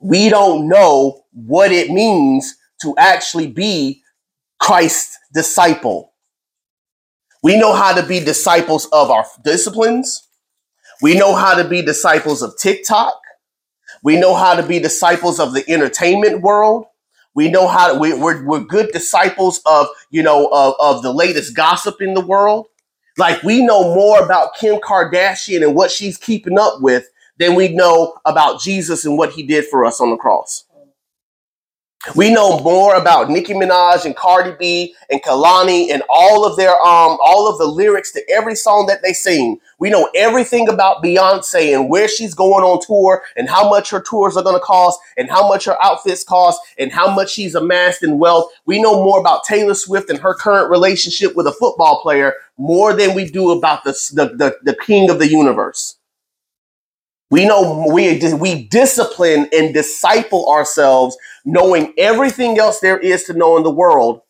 we 0.00 0.28
don't 0.28 0.68
know 0.68 1.24
what 1.32 1.72
it 1.72 1.90
means 1.90 2.56
to 2.82 2.94
actually 2.98 3.46
be 3.46 4.02
Christ's 4.60 5.18
disciple. 5.32 6.12
We 7.42 7.58
know 7.58 7.72
how 7.74 7.94
to 7.94 8.06
be 8.06 8.20
disciples 8.20 8.86
of 8.92 9.10
our 9.10 9.24
disciplines. 9.44 10.25
We 11.02 11.14
know 11.14 11.34
how 11.34 11.54
to 11.54 11.68
be 11.68 11.82
disciples 11.82 12.42
of 12.42 12.56
TikTok. 12.58 13.14
We 14.02 14.18
know 14.18 14.34
how 14.34 14.54
to 14.54 14.62
be 14.66 14.78
disciples 14.78 15.40
of 15.40 15.54
the 15.54 15.68
entertainment 15.70 16.42
world. 16.42 16.86
We 17.34 17.50
know 17.50 17.68
how 17.68 17.92
to, 17.92 17.98
we, 17.98 18.14
we're, 18.14 18.44
we're 18.46 18.60
good 18.60 18.92
disciples 18.92 19.60
of, 19.66 19.88
you 20.10 20.22
know, 20.22 20.48
of, 20.52 20.74
of 20.78 21.02
the 21.02 21.12
latest 21.12 21.56
gossip 21.56 22.00
in 22.00 22.14
the 22.14 22.24
world. 22.24 22.66
Like 23.18 23.42
we 23.42 23.64
know 23.64 23.94
more 23.94 24.22
about 24.22 24.56
Kim 24.56 24.76
Kardashian 24.80 25.62
and 25.62 25.74
what 25.74 25.90
she's 25.90 26.18
keeping 26.18 26.58
up 26.58 26.80
with 26.80 27.08
than 27.38 27.54
we 27.54 27.68
know 27.68 28.18
about 28.24 28.60
Jesus 28.60 29.04
and 29.04 29.18
what 29.18 29.32
he 29.32 29.42
did 29.42 29.66
for 29.66 29.84
us 29.84 30.00
on 30.00 30.10
the 30.10 30.16
cross. 30.16 30.65
We 32.14 32.32
know 32.32 32.60
more 32.60 32.94
about 32.94 33.30
Nicki 33.30 33.52
Minaj 33.52 34.04
and 34.04 34.14
Cardi 34.14 34.52
B 34.58 34.94
and 35.10 35.22
Kehlani 35.22 35.90
and 35.90 36.02
all 36.08 36.46
of 36.46 36.56
their 36.56 36.70
um 36.70 37.18
all 37.20 37.48
of 37.50 37.58
the 37.58 37.66
lyrics 37.66 38.12
to 38.12 38.30
every 38.30 38.54
song 38.54 38.86
that 38.86 39.02
they 39.02 39.12
sing. 39.12 39.58
We 39.78 39.90
know 39.90 40.08
everything 40.14 40.68
about 40.68 41.02
Beyonce 41.02 41.74
and 41.74 41.90
where 41.90 42.08
she's 42.08 42.34
going 42.34 42.64
on 42.64 42.84
tour 42.86 43.22
and 43.36 43.48
how 43.48 43.68
much 43.68 43.90
her 43.90 44.00
tours 44.00 44.36
are 44.36 44.44
going 44.44 44.56
to 44.56 44.64
cost 44.64 45.00
and 45.16 45.28
how 45.28 45.48
much 45.48 45.64
her 45.64 45.76
outfits 45.82 46.22
cost 46.22 46.60
and 46.78 46.92
how 46.92 47.12
much 47.12 47.30
she's 47.30 47.54
amassed 47.54 48.02
in 48.02 48.18
wealth. 48.18 48.52
We 48.66 48.80
know 48.80 49.02
more 49.02 49.18
about 49.18 49.44
Taylor 49.44 49.74
Swift 49.74 50.08
and 50.08 50.18
her 50.20 50.34
current 50.34 50.70
relationship 50.70 51.34
with 51.34 51.46
a 51.46 51.52
football 51.52 52.00
player 52.02 52.34
more 52.56 52.92
than 52.94 53.14
we 53.14 53.28
do 53.28 53.50
about 53.50 53.84
the 53.84 53.92
the, 54.12 54.26
the, 54.36 54.56
the 54.62 54.76
king 54.86 55.10
of 55.10 55.18
the 55.18 55.28
universe. 55.28 55.96
We 57.30 57.44
know 57.44 57.84
we, 57.92 58.20
we 58.34 58.68
discipline 58.68 59.48
and 59.52 59.74
disciple 59.74 60.48
ourselves 60.48 61.18
knowing 61.46 61.94
everything 61.96 62.58
else 62.58 62.80
there 62.80 62.98
is 62.98 63.24
to 63.24 63.32
know 63.32 63.56
in 63.56 63.62
the 63.62 63.70
world. 63.70 64.20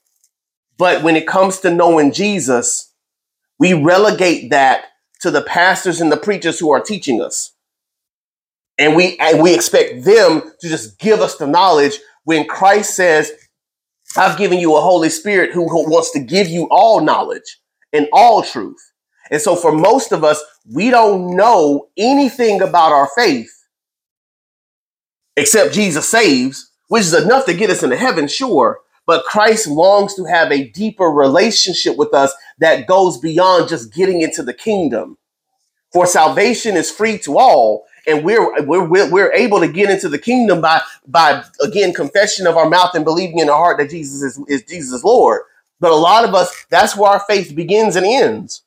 But 0.78 1.02
when 1.02 1.16
it 1.16 1.26
comes 1.26 1.60
to 1.60 1.70
knowing 1.70 2.12
Jesus, 2.12 2.92
we 3.58 3.72
relegate 3.72 4.50
that 4.50 4.84
to 5.22 5.30
the 5.30 5.42
pastors 5.42 6.00
and 6.00 6.12
the 6.12 6.16
preachers 6.18 6.58
who 6.60 6.70
are 6.70 6.80
teaching 6.80 7.22
us. 7.22 7.52
And 8.78 8.94
we, 8.94 9.16
and 9.18 9.42
we 9.42 9.54
expect 9.54 10.04
them 10.04 10.42
to 10.60 10.68
just 10.68 10.98
give 10.98 11.20
us 11.20 11.36
the 11.36 11.46
knowledge 11.46 11.98
when 12.24 12.46
Christ 12.46 12.94
says, 12.94 13.32
I've 14.16 14.38
given 14.38 14.58
you 14.58 14.76
a 14.76 14.80
Holy 14.82 15.08
Spirit 15.08 15.52
who, 15.52 15.68
who 15.68 15.90
wants 15.90 16.10
to 16.12 16.20
give 16.20 16.48
you 16.48 16.68
all 16.70 17.00
knowledge 17.00 17.58
and 17.92 18.06
all 18.12 18.42
truth. 18.42 18.92
And 19.30 19.40
so 19.40 19.56
for 19.56 19.72
most 19.72 20.12
of 20.12 20.22
us, 20.22 20.42
we 20.70 20.90
don't 20.90 21.34
know 21.34 21.88
anything 21.96 22.60
about 22.60 22.92
our 22.92 23.08
faith 23.16 23.50
except 25.36 25.74
Jesus 25.74 26.08
saves, 26.08 26.70
which 26.88 27.02
is 27.02 27.14
enough 27.14 27.46
to 27.46 27.54
get 27.54 27.70
us 27.70 27.82
into 27.82 27.96
heaven, 27.96 28.28
sure. 28.28 28.80
But 29.06 29.24
Christ 29.24 29.68
longs 29.68 30.14
to 30.16 30.24
have 30.24 30.50
a 30.52 30.68
deeper 30.68 31.06
relationship 31.06 31.96
with 31.96 32.12
us 32.12 32.34
that 32.58 32.86
goes 32.86 33.18
beyond 33.18 33.68
just 33.68 33.94
getting 33.94 34.20
into 34.20 34.42
the 34.42 34.54
kingdom. 34.54 35.18
For 35.92 36.06
salvation 36.06 36.76
is 36.76 36.90
free 36.90 37.18
to 37.20 37.38
all, 37.38 37.86
and 38.06 38.24
we're 38.24 38.62
we're 38.64 38.88
we're, 38.88 39.10
able 39.32 39.60
to 39.60 39.68
get 39.68 39.90
into 39.90 40.08
the 40.08 40.18
kingdom 40.18 40.60
by 40.60 40.82
by 41.06 41.44
again 41.62 41.94
confession 41.94 42.46
of 42.46 42.56
our 42.56 42.68
mouth 42.68 42.94
and 42.94 43.04
believing 43.04 43.38
in 43.38 43.48
our 43.48 43.56
heart 43.56 43.78
that 43.78 43.90
Jesus 43.90 44.22
is, 44.22 44.44
is 44.48 44.62
Jesus 44.64 45.04
Lord. 45.04 45.42
But 45.80 45.92
a 45.92 45.96
lot 45.96 46.24
of 46.24 46.34
us, 46.34 46.66
that's 46.70 46.96
where 46.96 47.12
our 47.12 47.20
faith 47.20 47.54
begins 47.54 47.96
and 47.96 48.06
ends. 48.06 48.62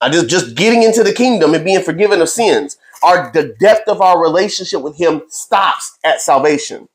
I 0.00 0.10
just 0.10 0.28
just 0.28 0.56
getting 0.56 0.82
into 0.82 1.04
the 1.04 1.12
kingdom 1.12 1.54
and 1.54 1.64
being 1.64 1.82
forgiven 1.82 2.20
of 2.22 2.28
sins. 2.28 2.76
Our 3.02 3.30
the 3.32 3.54
depth 3.60 3.88
of 3.88 4.00
our 4.00 4.20
relationship 4.20 4.82
with 4.82 4.96
Him 4.96 5.22
stops 5.28 5.98
at 6.04 6.20
salvation. 6.20 6.88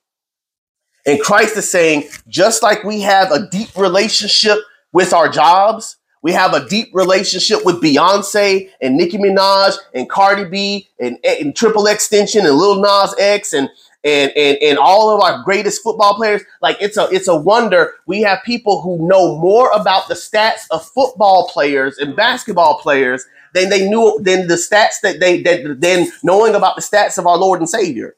And 1.08 1.22
Christ 1.22 1.56
is 1.56 1.72
saying, 1.72 2.10
just 2.28 2.62
like 2.62 2.84
we 2.84 3.00
have 3.02 3.32
a 3.32 3.48
deep 3.48 3.70
relationship 3.78 4.60
with 4.92 5.14
our 5.14 5.30
jobs, 5.30 5.96
we 6.22 6.34
have 6.34 6.54
a 6.54 6.68
deep 6.68 6.90
relationship 6.94 7.64
with 7.64 7.82
Beyonce 7.82 8.70
and 8.82 8.98
Nicki 8.98 9.18
Minaj 9.18 9.76
and 9.94 10.10
Cardi 10.10 10.44
B 10.44 10.90
and, 11.00 11.18
and 11.24 11.56
XXXTentacion 11.56 12.46
and 12.46 12.58
Lil 12.58 12.82
Nas 12.82 13.16
X 13.18 13.54
and 13.54 13.70
and, 14.04 14.32
and 14.36 14.58
and 14.62 14.78
all 14.78 15.10
of 15.10 15.22
our 15.22 15.44
greatest 15.44 15.82
football 15.82 16.16
players. 16.16 16.42
Like 16.62 16.78
it's 16.82 16.98
a 16.98 17.08
it's 17.12 17.30
a 17.30 17.36
wonder 17.36 17.94
we 18.06 18.22
have 18.22 18.40
people 18.46 18.82
who 18.82 19.08
know 19.08 19.38
more 19.38 19.72
about 19.72 20.10
the 20.10 20.14
stats 20.14 20.66
of 20.72 20.86
football 20.86 21.50
players 21.50 21.98
and 21.98 22.16
basketball 22.16 22.80
players 22.80 23.26
than 23.54 23.70
they 23.70 23.88
knew 23.88 24.20
than 24.22 24.48
the 24.48 24.56
stats 24.56 25.00
that 25.04 25.20
they 25.20 25.42
that 25.44 25.80
than 25.80 26.08
knowing 26.24 26.56
about 26.56 26.76
the 26.76 26.82
stats 26.82 27.18
of 27.18 27.28
our 27.28 27.38
Lord 27.38 27.60
and 27.60 27.70
Savior. 27.70 28.16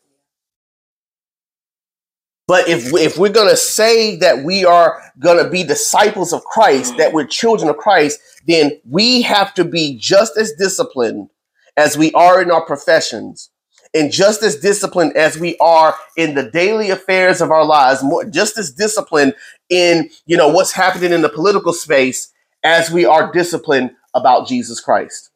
But 2.50 2.68
if 2.68 2.91
if 2.96 3.20
we're 3.20 3.29
gonna 3.29 3.56
say 3.56 4.18
that 4.18 4.44
we 4.44 4.65
are 4.65 5.03
gonna 5.20 5.48
be 5.48 5.63
disciples 5.63 6.34
of 6.34 6.44
Christ, 6.46 6.98
that 6.98 7.13
we're 7.13 7.27
children 7.27 7.70
of 7.70 7.77
Christ, 7.77 8.20
then 8.48 8.82
we 8.89 9.22
have 9.22 9.53
to 9.53 9.63
be 9.63 10.00
just 10.00 10.36
as 10.36 10.53
disciplined 10.53 11.29
as 11.77 11.96
we 11.96 12.12
are 12.13 12.41
in 12.41 12.51
our 12.51 12.65
professions 12.65 13.51
and 13.94 14.12
just 14.12 14.41
as 14.41 14.58
disciplined 14.58 15.15
as 15.15 15.39
we 15.39 15.58
are 15.60 15.96
in 16.18 16.34
the 16.34 16.50
daily 16.50 16.89
affairs 16.89 17.39
of 17.39 17.51
our 17.51 17.65
lives, 17.65 18.03
more, 18.03 18.25
just 18.25 18.58
as 18.58 18.72
disciplined 18.72 19.36
in 19.70 20.10
you 20.25 20.36
know 20.36 20.50
what's 20.50 20.74
happening 20.74 21.13
in 21.13 21.22
the 21.22 21.29
political 21.29 21.74
space 21.74 22.34
as 22.63 22.89
we 22.89 23.06
are 23.06 23.32
disciplined 23.32 23.91
about 24.15 24.48
Jesus 24.48 24.82
Christ. 24.82 25.29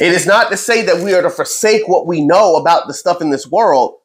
It 0.00 0.12
is 0.14 0.26
not 0.26 0.50
to 0.50 0.56
say 0.56 0.82
that 0.86 1.04
we 1.04 1.14
are 1.14 1.22
to 1.22 1.30
forsake 1.30 1.88
what 1.88 2.06
we 2.06 2.24
know 2.24 2.56
about 2.56 2.86
the 2.86 2.94
stuff 2.94 3.20
in 3.20 3.30
this 3.30 3.46
world, 3.50 3.96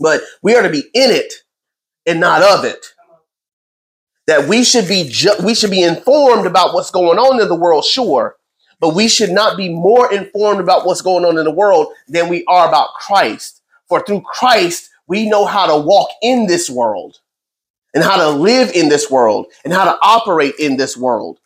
but 0.00 0.22
we 0.42 0.54
are 0.54 0.62
to 0.62 0.70
be 0.70 0.84
in 0.94 1.10
it 1.10 1.32
and 2.06 2.20
not 2.20 2.42
of 2.42 2.64
it. 2.64 2.86
That 4.26 4.48
we 4.48 4.64
should 4.64 4.88
be 4.88 5.08
ju- 5.08 5.36
we 5.44 5.54
should 5.54 5.70
be 5.70 5.82
informed 5.82 6.46
about 6.46 6.74
what's 6.74 6.90
going 6.90 7.18
on 7.18 7.40
in 7.40 7.48
the 7.48 7.54
world, 7.56 7.84
sure, 7.84 8.36
but 8.80 8.94
we 8.94 9.08
should 9.08 9.30
not 9.30 9.56
be 9.56 9.68
more 9.68 10.12
informed 10.12 10.60
about 10.60 10.86
what's 10.86 11.02
going 11.02 11.24
on 11.24 11.38
in 11.38 11.44
the 11.44 11.52
world 11.52 11.88
than 12.08 12.28
we 12.28 12.44
are 12.46 12.68
about 12.68 12.90
Christ. 12.94 13.62
For 13.88 14.00
through 14.04 14.22
Christ, 14.22 14.90
we 15.08 15.28
know 15.28 15.44
how 15.46 15.66
to 15.66 15.76
walk 15.86 16.10
in 16.22 16.46
this 16.46 16.70
world 16.70 17.18
and 17.94 18.04
how 18.04 18.16
to 18.18 18.30
live 18.30 18.70
in 18.72 18.88
this 18.88 19.10
world 19.10 19.46
and 19.64 19.72
how 19.72 19.84
to 19.84 19.98
operate 20.02 20.54
in 20.58 20.76
this 20.76 20.96
world. 20.96 21.38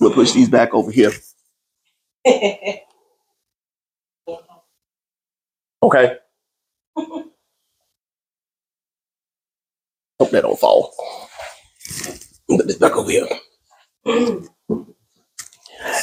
We'll 0.00 0.14
push 0.14 0.32
these 0.32 0.48
back 0.48 0.74
over 0.74 0.90
here. 0.90 1.12
Okay. 5.82 6.16
Hope 6.96 7.32
that 10.30 10.42
don't 10.42 10.58
fall. 10.58 10.94
Put 12.48 12.66
this 12.66 12.76
back 12.76 12.96
over 12.96 13.10
here. 13.10 13.26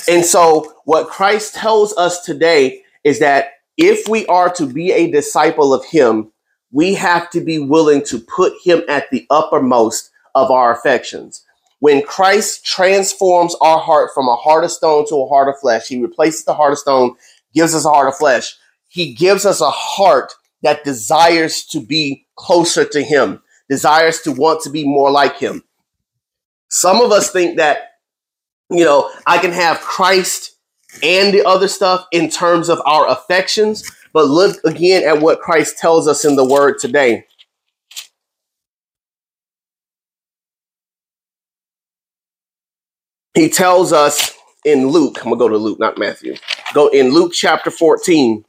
And 0.10 0.26
so, 0.26 0.74
what 0.86 1.08
Christ 1.08 1.56
tells 1.56 1.96
us 1.98 2.24
today 2.24 2.84
is 3.04 3.20
that 3.20 3.52
if 3.78 4.08
we 4.08 4.26
are 4.28 4.52
to 4.54 4.66
be 4.66 4.92
a 4.92 5.12
disciple 5.12 5.74
of 5.74 5.86
Him, 5.86 6.32
we 6.72 6.94
have 6.96 7.30
to 7.32 7.42
be 7.42 7.60
willing 7.60 8.04
to 8.06 8.20
put 8.20 8.54
Him 8.64 8.82
at 8.90 9.10
the 9.12 9.26
uppermost 9.30 10.12
of 10.36 10.52
our 10.52 10.74
affections. 10.74 11.46
When 11.80 12.02
Christ 12.04 12.66
transforms 12.66 13.56
our 13.62 13.80
heart 13.80 14.12
from 14.14 14.28
a 14.28 14.36
heart 14.36 14.66
of 14.66 14.72
stone 14.72 15.08
to 15.08 15.16
a 15.16 15.28
heart 15.30 15.48
of 15.48 15.60
flesh, 15.60 15.88
He 15.88 16.02
replaces 16.02 16.44
the 16.44 16.54
heart 16.54 16.74
of 16.74 16.80
stone, 16.80 17.16
gives 17.54 17.74
us 17.74 17.86
a 17.86 17.90
heart 17.90 18.10
of 18.10 18.18
flesh. 18.18 18.58
He 18.90 19.14
gives 19.14 19.46
us 19.46 19.62
a 19.62 19.70
heart 19.70 20.34
that 20.64 20.84
desires 20.84 21.66
to 21.66 21.80
be 21.80 22.28
closer 22.36 22.86
to 22.86 23.02
Him, 23.02 23.42
desires 23.70 24.22
to 24.22 24.32
want 24.32 24.62
to 24.64 24.70
be 24.70 24.86
more 24.86 25.12
like 25.12 25.38
Him. 25.38 25.64
Some 26.70 27.02
of 27.02 27.12
us 27.12 27.32
think 27.32 27.58
that 27.58 27.90
you 28.70 28.86
know, 28.86 29.12
I 29.26 29.40
can 29.40 29.52
have 29.52 29.80
Christ 29.82 30.58
and 31.04 31.34
the 31.34 31.46
other 31.46 31.68
stuff 31.68 32.06
in 32.12 32.30
terms 32.30 32.70
of 32.70 32.82
our 32.86 33.08
affections, 33.10 33.90
but 34.14 34.26
look 34.28 34.58
again 34.64 35.04
at 35.08 35.22
what 35.22 35.40
Christ 35.42 35.78
tells 35.78 36.08
us 36.08 36.26
in 36.26 36.36
the 36.36 36.46
word 36.46 36.78
today. 36.80 37.26
He 43.34 43.50
tells 43.50 43.94
us 43.94 44.34
in 44.66 44.88
Luke, 44.88 45.18
I'm 45.20 45.26
gonna 45.26 45.38
go 45.38 45.48
to 45.50 45.58
Luke, 45.58 45.80
not 45.80 45.98
Matthew. 45.98 46.36
Go 46.74 46.88
in 46.90 47.12
Luke 47.12 47.34
chapter 47.34 47.72
14. 47.72 48.44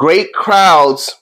Great 0.00 0.32
crowds 0.32 1.14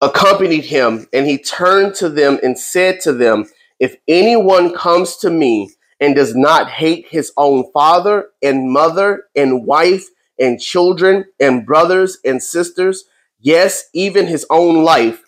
accompanied 0.00 0.64
him, 0.64 1.06
and 1.12 1.26
he 1.26 1.36
turned 1.36 1.94
to 1.96 2.08
them 2.08 2.40
and 2.42 2.58
said 2.58 2.98
to 3.02 3.12
them, 3.12 3.44
If 3.78 3.96
anyone 4.08 4.74
comes 4.74 5.18
to 5.18 5.28
me 5.28 5.70
and 6.00 6.16
does 6.16 6.34
not 6.34 6.70
hate 6.70 7.08
his 7.10 7.30
own 7.36 7.70
father 7.74 8.28
and 8.42 8.72
mother 8.72 9.24
and 9.36 9.66
wife 9.66 10.06
and 10.40 10.58
children 10.62 11.26
and 11.40 11.66
brothers 11.66 12.16
and 12.24 12.42
sisters, 12.42 13.04
yes, 13.38 13.84
even 13.92 14.26
his 14.26 14.46
own 14.48 14.82
life, 14.82 15.22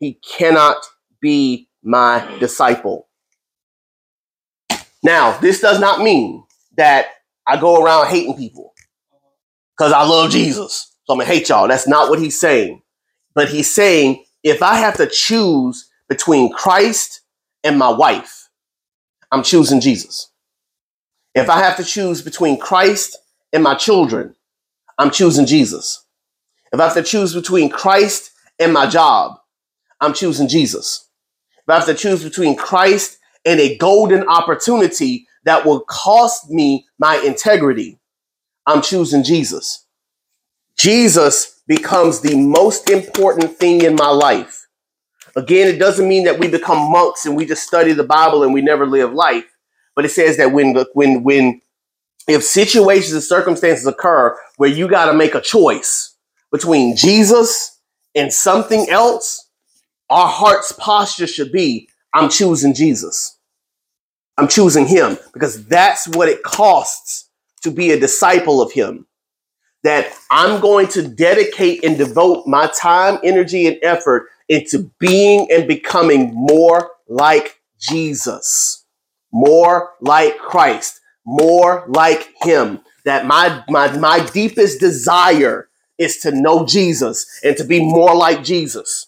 he 0.00 0.18
cannot 0.26 0.78
be 1.20 1.68
my 1.84 2.26
disciple. 2.38 3.06
Now, 5.02 5.36
this 5.40 5.60
does 5.60 5.78
not 5.78 6.00
mean 6.00 6.42
that 6.78 7.08
I 7.46 7.60
go 7.60 7.84
around 7.84 8.06
hating 8.06 8.38
people 8.38 8.72
because 9.76 9.92
I 9.92 10.04
love 10.04 10.30
Jesus. 10.30 10.95
So 11.06 11.14
I'm 11.14 11.20
to 11.20 11.26
hate 11.26 11.48
y'all. 11.48 11.68
That's 11.68 11.88
not 11.88 12.10
what 12.10 12.18
he's 12.18 12.38
saying. 12.38 12.82
But 13.34 13.48
he's 13.48 13.72
saying 13.72 14.24
if 14.42 14.62
I 14.62 14.76
have 14.76 14.96
to 14.96 15.06
choose 15.06 15.88
between 16.08 16.52
Christ 16.52 17.20
and 17.64 17.78
my 17.78 17.90
wife, 17.90 18.48
I'm 19.30 19.42
choosing 19.42 19.80
Jesus. 19.80 20.30
If 21.34 21.48
I 21.48 21.58
have 21.58 21.76
to 21.76 21.84
choose 21.84 22.22
between 22.22 22.58
Christ 22.58 23.18
and 23.52 23.62
my 23.62 23.74
children, 23.74 24.34
I'm 24.98 25.10
choosing 25.10 25.46
Jesus. 25.46 26.04
If 26.72 26.80
I 26.80 26.84
have 26.84 26.94
to 26.94 27.02
choose 27.02 27.34
between 27.34 27.70
Christ 27.70 28.32
and 28.58 28.72
my 28.72 28.86
job, 28.86 29.38
I'm 30.00 30.14
choosing 30.14 30.48
Jesus. 30.48 31.08
If 31.58 31.68
I 31.68 31.74
have 31.76 31.86
to 31.86 31.94
choose 31.94 32.24
between 32.24 32.56
Christ 32.56 33.18
and 33.44 33.60
a 33.60 33.76
golden 33.76 34.26
opportunity 34.28 35.26
that 35.44 35.64
will 35.64 35.80
cost 35.80 36.50
me 36.50 36.86
my 36.98 37.16
integrity, 37.18 37.98
I'm 38.66 38.82
choosing 38.82 39.22
Jesus. 39.22 39.85
Jesus 40.76 41.62
becomes 41.66 42.20
the 42.20 42.36
most 42.36 42.90
important 42.90 43.56
thing 43.56 43.82
in 43.82 43.94
my 43.94 44.08
life. 44.08 44.66
Again, 45.36 45.68
it 45.68 45.78
doesn't 45.78 46.08
mean 46.08 46.24
that 46.24 46.38
we 46.38 46.48
become 46.48 46.90
monks 46.90 47.26
and 47.26 47.36
we 47.36 47.44
just 47.46 47.66
study 47.66 47.92
the 47.92 48.04
Bible 48.04 48.42
and 48.42 48.54
we 48.54 48.62
never 48.62 48.86
live 48.86 49.12
life. 49.12 49.44
But 49.94 50.04
it 50.04 50.10
says 50.10 50.36
that 50.38 50.52
when 50.52 50.76
when 50.94 51.22
when 51.22 51.60
if 52.28 52.42
situations 52.42 53.12
and 53.12 53.22
circumstances 53.22 53.86
occur 53.86 54.36
where 54.56 54.70
you 54.70 54.88
got 54.88 55.06
to 55.06 55.14
make 55.14 55.34
a 55.34 55.40
choice 55.40 56.16
between 56.50 56.96
Jesus 56.96 57.80
and 58.14 58.32
something 58.32 58.88
else, 58.90 59.48
our 60.10 60.28
heart's 60.28 60.72
posture 60.72 61.26
should 61.26 61.52
be 61.52 61.88
I'm 62.14 62.30
choosing 62.30 62.74
Jesus. 62.74 63.38
I'm 64.38 64.48
choosing 64.48 64.86
him 64.86 65.18
because 65.32 65.66
that's 65.66 66.08
what 66.08 66.28
it 66.28 66.42
costs 66.42 67.30
to 67.62 67.70
be 67.70 67.90
a 67.90 68.00
disciple 68.00 68.62
of 68.62 68.72
him. 68.72 69.05
That 69.86 70.12
I'm 70.32 70.60
going 70.60 70.88
to 70.88 71.06
dedicate 71.06 71.84
and 71.84 71.96
devote 71.96 72.48
my 72.48 72.66
time, 72.80 73.20
energy, 73.22 73.68
and 73.68 73.78
effort 73.82 74.26
into 74.48 74.90
being 74.98 75.48
and 75.52 75.68
becoming 75.68 76.32
more 76.34 76.90
like 77.08 77.60
Jesus, 77.78 78.84
more 79.32 79.92
like 80.00 80.38
Christ, 80.38 81.00
more 81.24 81.84
like 81.86 82.32
Him. 82.42 82.80
That 83.04 83.26
my, 83.26 83.62
my, 83.68 83.96
my 83.96 84.26
deepest 84.26 84.80
desire 84.80 85.68
is 85.98 86.18
to 86.18 86.32
know 86.32 86.66
Jesus 86.66 87.24
and 87.44 87.56
to 87.56 87.62
be 87.62 87.80
more 87.80 88.16
like 88.16 88.42
Jesus. 88.42 89.06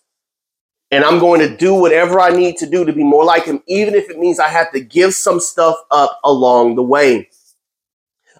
And 0.92 1.04
I'm 1.04 1.18
going 1.18 1.40
to 1.40 1.56
do 1.56 1.74
whatever 1.74 2.20
I 2.20 2.30
need 2.30 2.56
to 2.58 2.66
do 2.70 2.84
to 2.84 2.92
be 2.92 3.02
more 3.04 3.24
like 3.24 3.46
Him, 3.46 3.64
even 3.66 3.94
if 3.96 4.08
it 4.10 4.18
means 4.20 4.38
I 4.38 4.48
have 4.48 4.70
to 4.72 4.80
give 4.80 5.12
some 5.14 5.40
stuff 5.40 5.76
up 5.90 6.20
along 6.24 6.76
the 6.76 6.84
way. 6.84 7.30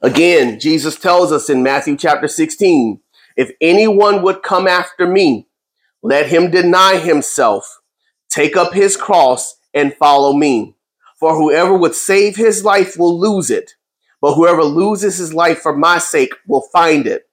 Again, 0.03 0.61
Jesus 0.61 0.97
tells 0.97 1.33
us 1.33 1.51
in 1.51 1.63
Matthew 1.63 1.97
chapter 1.97 2.29
16 2.29 3.01
if 3.37 3.53
anyone 3.61 4.23
would 4.23 4.43
come 4.43 4.67
after 4.67 5.07
me, 5.07 5.47
let 6.03 6.29
him 6.29 6.51
deny 6.51 6.99
himself, 6.99 7.81
take 8.29 8.57
up 8.57 8.73
his 8.73 8.97
cross, 8.97 9.57
and 9.75 9.95
follow 9.95 10.33
me. 10.33 10.75
For 11.21 11.35
whoever 11.37 11.77
would 11.77 11.95
save 11.95 12.37
his 12.37 12.65
life 12.65 12.97
will 12.97 13.19
lose 13.19 13.51
it, 13.51 13.73
but 14.21 14.35
whoever 14.35 14.63
loses 14.65 15.19
his 15.19 15.35
life 15.35 15.61
for 15.61 15.77
my 15.77 15.99
sake 15.99 16.33
will 16.47 16.69
find 16.73 17.07
it. 17.07 17.29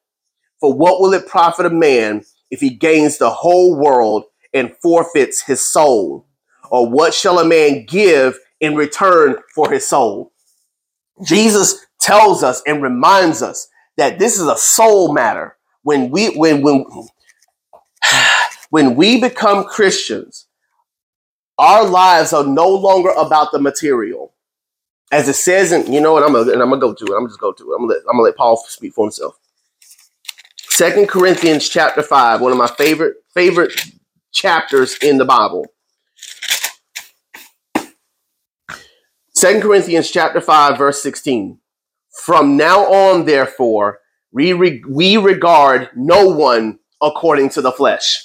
For 0.59 0.73
what 0.73 1.01
will 1.01 1.13
it 1.13 1.27
profit 1.27 1.67
a 1.67 1.69
man 1.71 2.23
if 2.49 2.59
he 2.61 2.71
gains 2.71 3.17
the 3.17 3.29
whole 3.29 3.75
world 3.79 4.25
and 4.53 4.75
forfeits 4.81 5.41
his 5.41 5.67
soul? 5.67 6.27
Or 6.71 6.89
what 6.89 7.13
shall 7.13 7.39
a 7.39 7.45
man 7.45 7.85
give 7.85 8.39
in 8.59 8.75
return 8.75 9.35
for 9.53 9.71
his 9.71 9.87
soul? 9.87 10.31
Jesus 11.23 11.84
tells 12.05 12.43
us 12.43 12.61
and 12.67 12.83
reminds 12.83 13.41
us 13.41 13.67
that 13.97 14.19
this 14.19 14.39
is 14.39 14.47
a 14.47 14.57
soul 14.57 15.11
matter. 15.11 15.57
When 15.81 16.11
we 16.11 16.27
when 16.35 16.61
when 16.61 16.85
when 18.69 18.95
we 18.95 19.19
become 19.19 19.63
Christians, 19.65 20.47
our 21.57 21.83
lives 21.83 22.31
are 22.31 22.45
no 22.45 22.69
longer 22.69 23.09
about 23.17 23.51
the 23.51 23.59
material. 23.59 24.33
As 25.11 25.29
it 25.29 25.35
says 25.35 25.71
in, 25.71 25.91
you 25.91 26.01
know 26.01 26.13
what, 26.13 26.23
I'm 26.23 26.33
gonna, 26.33 26.51
and 26.51 26.61
I'm 26.61 26.69
gonna 26.69 26.81
go 26.81 26.93
to 26.93 27.05
it. 27.05 27.15
I'm 27.17 27.27
just 27.27 27.39
go 27.39 27.51
to 27.51 27.63
it. 27.63 27.75
I'm 27.75 27.87
gonna 27.87 27.93
let, 27.93 28.01
I'm 28.09 28.17
gonna 28.17 28.23
let 28.23 28.37
Paul 28.37 28.57
speak 28.57 28.93
for 28.93 29.05
himself. 29.05 29.39
Second 30.57 31.07
Corinthians 31.07 31.67
chapter 31.69 32.03
five, 32.03 32.41
one 32.41 32.51
of 32.51 32.57
my 32.57 32.67
favorite 32.67 33.15
favorite 33.33 33.71
chapters 34.31 34.97
in 35.01 35.17
the 35.17 35.25
Bible. 35.25 35.65
Second 39.33 39.61
Corinthians 39.61 40.09
chapter 40.11 40.41
5 40.41 40.77
verse 40.77 41.03
16. 41.03 41.59
From 42.23 42.57
now 42.57 42.85
on 42.85 43.25
therefore 43.25 43.99
we, 44.31 44.83
we 44.87 45.17
regard 45.17 45.89
no 45.95 46.27
one 46.27 46.79
according 47.01 47.49
to 47.49 47.61
the 47.61 47.71
flesh. 47.71 48.21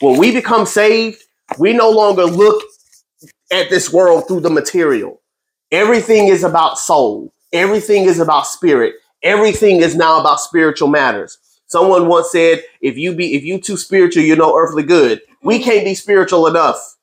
When 0.00 0.18
we 0.18 0.32
become 0.32 0.66
saved, 0.66 1.22
we 1.58 1.72
no 1.72 1.90
longer 1.90 2.24
look 2.24 2.62
at 3.50 3.70
this 3.70 3.92
world 3.92 4.28
through 4.28 4.40
the 4.40 4.50
material. 4.50 5.20
Everything 5.70 6.28
is 6.28 6.44
about 6.44 6.78
soul. 6.78 7.32
Everything 7.52 8.04
is 8.04 8.18
about 8.18 8.46
spirit. 8.46 8.94
Everything 9.22 9.80
is 9.80 9.96
now 9.96 10.20
about 10.20 10.40
spiritual 10.40 10.88
matters. 10.88 11.38
Someone 11.66 12.08
once 12.08 12.30
said, 12.30 12.62
if 12.80 12.98
you 12.98 13.14
be 13.14 13.34
if 13.34 13.42
you 13.42 13.58
too 13.58 13.76
spiritual, 13.76 14.22
you're 14.22 14.36
no 14.36 14.56
earthly 14.56 14.82
good. 14.82 15.22
We 15.42 15.58
can't 15.60 15.84
be 15.84 15.94
spiritual 15.94 16.46
enough. 16.46 16.96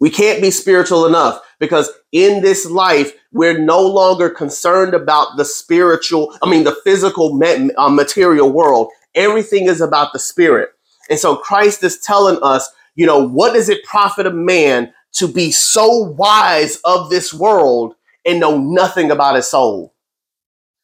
We 0.00 0.10
can't 0.10 0.42
be 0.42 0.50
spiritual 0.50 1.06
enough 1.06 1.40
because 1.60 1.88
in 2.10 2.42
this 2.42 2.66
life, 2.66 3.12
we're 3.32 3.58
no 3.58 3.80
longer 3.80 4.28
concerned 4.30 4.94
about 4.94 5.36
the 5.36 5.44
spiritual, 5.44 6.36
I 6.42 6.50
mean, 6.50 6.64
the 6.64 6.76
physical 6.84 7.40
uh, 7.76 7.88
material 7.88 8.50
world. 8.52 8.90
Everything 9.14 9.66
is 9.66 9.80
about 9.80 10.12
the 10.12 10.18
spirit. 10.18 10.70
And 11.10 11.18
so 11.18 11.36
Christ 11.36 11.82
is 11.82 11.98
telling 11.98 12.38
us, 12.42 12.70
you 12.94 13.06
know, 13.06 13.26
what 13.26 13.54
does 13.54 13.68
it 13.68 13.84
profit 13.84 14.26
a 14.26 14.30
man 14.30 14.92
to 15.12 15.28
be 15.28 15.50
so 15.50 16.14
wise 16.16 16.76
of 16.84 17.10
this 17.10 17.32
world 17.32 17.94
and 18.24 18.40
know 18.40 18.58
nothing 18.58 19.10
about 19.10 19.36
his 19.36 19.48
soul? 19.48 19.94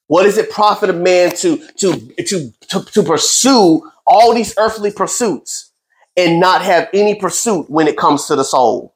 What 0.07 0.25
does 0.25 0.39
it 0.39 0.51
profit 0.51 0.89
a 0.89 0.95
man 0.95 1.37
to, 1.37 1.59
to, 1.77 2.15
to, 2.25 2.53
to, 2.69 2.85
to 2.85 3.03
pursue 3.03 3.83
all 4.07 4.35
these 4.35 4.55
earthly 4.57 4.91
pursuits 4.91 5.71
and 6.17 6.41
not 6.41 6.63
have 6.63 6.89
any 6.95 7.15
pursuit 7.15 7.69
when 7.69 7.87
it 7.87 7.99
comes 7.99 8.27
to 8.27 8.37
the 8.37 8.45
soul? 8.45 8.95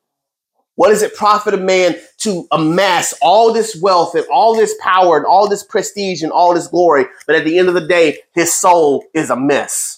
What 0.77 0.89
does 0.91 1.03
it 1.03 1.17
profit 1.17 1.55
a 1.55 1.59
man 1.59 1.97
to 2.19 2.47
amass 2.53 3.15
all 3.23 3.53
this 3.53 3.79
wealth 3.83 4.15
and 4.15 4.27
all 4.33 4.57
this 4.57 4.75
power 4.81 5.19
and 5.19 5.27
all 5.27 5.49
this 5.49 5.65
prestige 5.65 6.23
and 6.23 6.33
all 6.33 6.55
this 6.55 6.69
glory, 6.69 7.07
but 7.27 7.37
at 7.37 7.45
the 7.45 7.59
end 7.59 7.69
of 7.69 7.75
the 7.75 7.87
day, 7.87 8.19
his 8.35 8.55
soul 8.55 9.05
is 9.15 9.31
a 9.31 9.37
mess? 9.37 9.93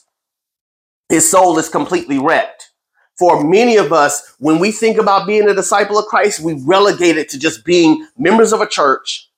his 1.08 1.30
soul 1.30 1.58
is 1.58 1.68
completely 1.68 2.18
wrecked. 2.18 2.72
For 3.18 3.44
many 3.44 3.76
of 3.76 3.92
us, 3.92 4.34
when 4.38 4.58
we 4.58 4.72
think 4.72 4.98
about 4.98 5.26
being 5.26 5.48
a 5.48 5.54
disciple 5.54 5.98
of 5.98 6.06
Christ, 6.06 6.40
we 6.40 6.54
relegate 6.64 7.16
it 7.16 7.28
to 7.30 7.38
just 7.38 7.64
being 7.64 8.08
members 8.18 8.52
of 8.52 8.60
a 8.60 8.66
church, 8.66 9.30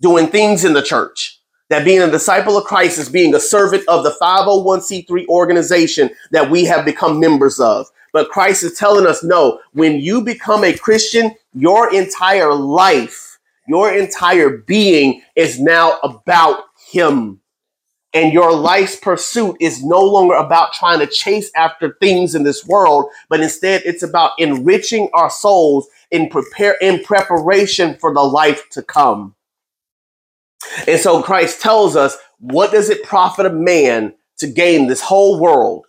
doing 0.00 0.26
things 0.26 0.64
in 0.64 0.72
the 0.72 0.82
church. 0.82 1.38
That 1.70 1.84
being 1.84 2.02
a 2.02 2.10
disciple 2.10 2.58
of 2.58 2.64
Christ 2.64 2.98
is 2.98 3.08
being 3.08 3.34
a 3.34 3.40
servant 3.40 3.84
of 3.88 4.02
the 4.02 4.16
501c3 4.20 5.28
organization 5.28 6.10
that 6.32 6.50
we 6.50 6.64
have 6.64 6.84
become 6.84 7.20
members 7.20 7.60
of. 7.60 7.86
But 8.12 8.30
Christ 8.30 8.62
is 8.62 8.78
telling 8.78 9.06
us 9.06 9.22
no, 9.22 9.60
when 9.72 10.00
you 10.00 10.22
become 10.22 10.64
a 10.64 10.76
Christian, 10.76 11.34
your 11.54 11.92
entire 11.94 12.54
life, 12.54 13.38
your 13.68 13.92
entire 13.94 14.58
being 14.58 15.22
is 15.36 15.60
now 15.60 15.98
about 16.02 16.64
Him 16.90 17.40
and 18.12 18.32
your 18.32 18.52
life's 18.52 18.96
pursuit 18.96 19.56
is 19.60 19.84
no 19.84 20.02
longer 20.02 20.34
about 20.34 20.72
trying 20.72 20.98
to 20.98 21.06
chase 21.06 21.50
after 21.54 21.96
things 22.00 22.34
in 22.34 22.42
this 22.42 22.66
world, 22.66 23.06
but 23.28 23.40
instead 23.40 23.82
it's 23.84 24.02
about 24.02 24.32
enriching 24.38 25.08
our 25.12 25.30
souls 25.30 25.88
in 26.10 26.28
prepare 26.28 26.76
in 26.80 27.02
preparation 27.04 27.96
for 28.00 28.12
the 28.12 28.22
life 28.22 28.68
to 28.70 28.82
come. 28.82 29.34
And 30.88 30.98
so 30.98 31.22
Christ 31.22 31.60
tells 31.60 31.94
us, 31.94 32.16
what 32.38 32.72
does 32.72 32.90
it 32.90 33.04
profit 33.04 33.46
a 33.46 33.50
man 33.50 34.14
to 34.38 34.48
gain 34.48 34.88
this 34.88 35.00
whole 35.00 35.38
world 35.38 35.86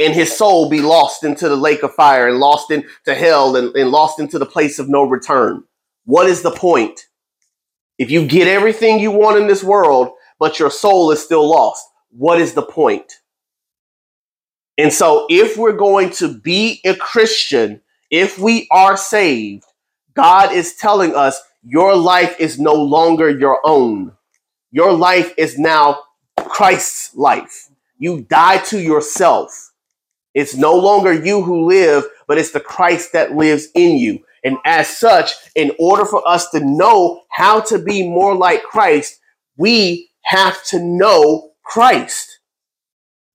and 0.00 0.14
his 0.14 0.36
soul 0.36 0.68
be 0.68 0.80
lost 0.80 1.22
into 1.22 1.48
the 1.48 1.56
lake 1.56 1.84
of 1.84 1.94
fire 1.94 2.26
and 2.26 2.40
lost 2.40 2.72
into 2.72 3.14
hell 3.14 3.54
and, 3.54 3.76
and 3.76 3.90
lost 3.90 4.18
into 4.18 4.38
the 4.38 4.46
place 4.46 4.80
of 4.80 4.88
no 4.88 5.04
return? 5.04 5.62
What 6.06 6.26
is 6.26 6.42
the 6.42 6.50
point? 6.50 7.06
If 7.98 8.10
you 8.10 8.26
get 8.26 8.48
everything 8.48 8.98
you 8.98 9.10
want 9.10 9.38
in 9.38 9.46
this 9.46 9.62
world, 9.62 10.12
but 10.38 10.58
your 10.58 10.70
soul 10.70 11.12
is 11.12 11.22
still 11.22 11.48
lost. 11.48 11.86
What 12.10 12.40
is 12.40 12.54
the 12.54 12.62
point? 12.62 13.12
And 14.78 14.92
so, 14.92 15.26
if 15.28 15.58
we're 15.58 15.72
going 15.76 16.10
to 16.12 16.32
be 16.32 16.80
a 16.86 16.96
Christian, 16.96 17.82
if 18.10 18.38
we 18.38 18.66
are 18.70 18.96
saved, 18.96 19.64
God 20.14 20.52
is 20.52 20.74
telling 20.74 21.14
us 21.14 21.38
your 21.62 21.94
life 21.94 22.34
is 22.40 22.58
no 22.58 22.72
longer 22.72 23.28
your 23.28 23.60
own. 23.64 24.12
Your 24.72 24.92
life 24.94 25.34
is 25.36 25.58
now 25.58 26.00
Christ's 26.38 27.14
life. 27.14 27.68
You 27.98 28.22
die 28.22 28.58
to 28.64 28.80
yourself. 28.80 29.69
It's 30.34 30.56
no 30.56 30.74
longer 30.74 31.12
you 31.12 31.42
who 31.42 31.66
live, 31.66 32.04
but 32.26 32.38
it's 32.38 32.52
the 32.52 32.60
Christ 32.60 33.12
that 33.12 33.34
lives 33.34 33.68
in 33.74 33.96
you. 33.96 34.20
And 34.44 34.56
as 34.64 34.88
such, 34.88 35.32
in 35.54 35.72
order 35.78 36.04
for 36.04 36.26
us 36.26 36.50
to 36.50 36.60
know 36.60 37.22
how 37.30 37.60
to 37.62 37.78
be 37.78 38.08
more 38.08 38.34
like 38.34 38.62
Christ, 38.62 39.20
we 39.56 40.10
have 40.22 40.62
to 40.66 40.78
know 40.78 41.50
Christ. 41.62 42.38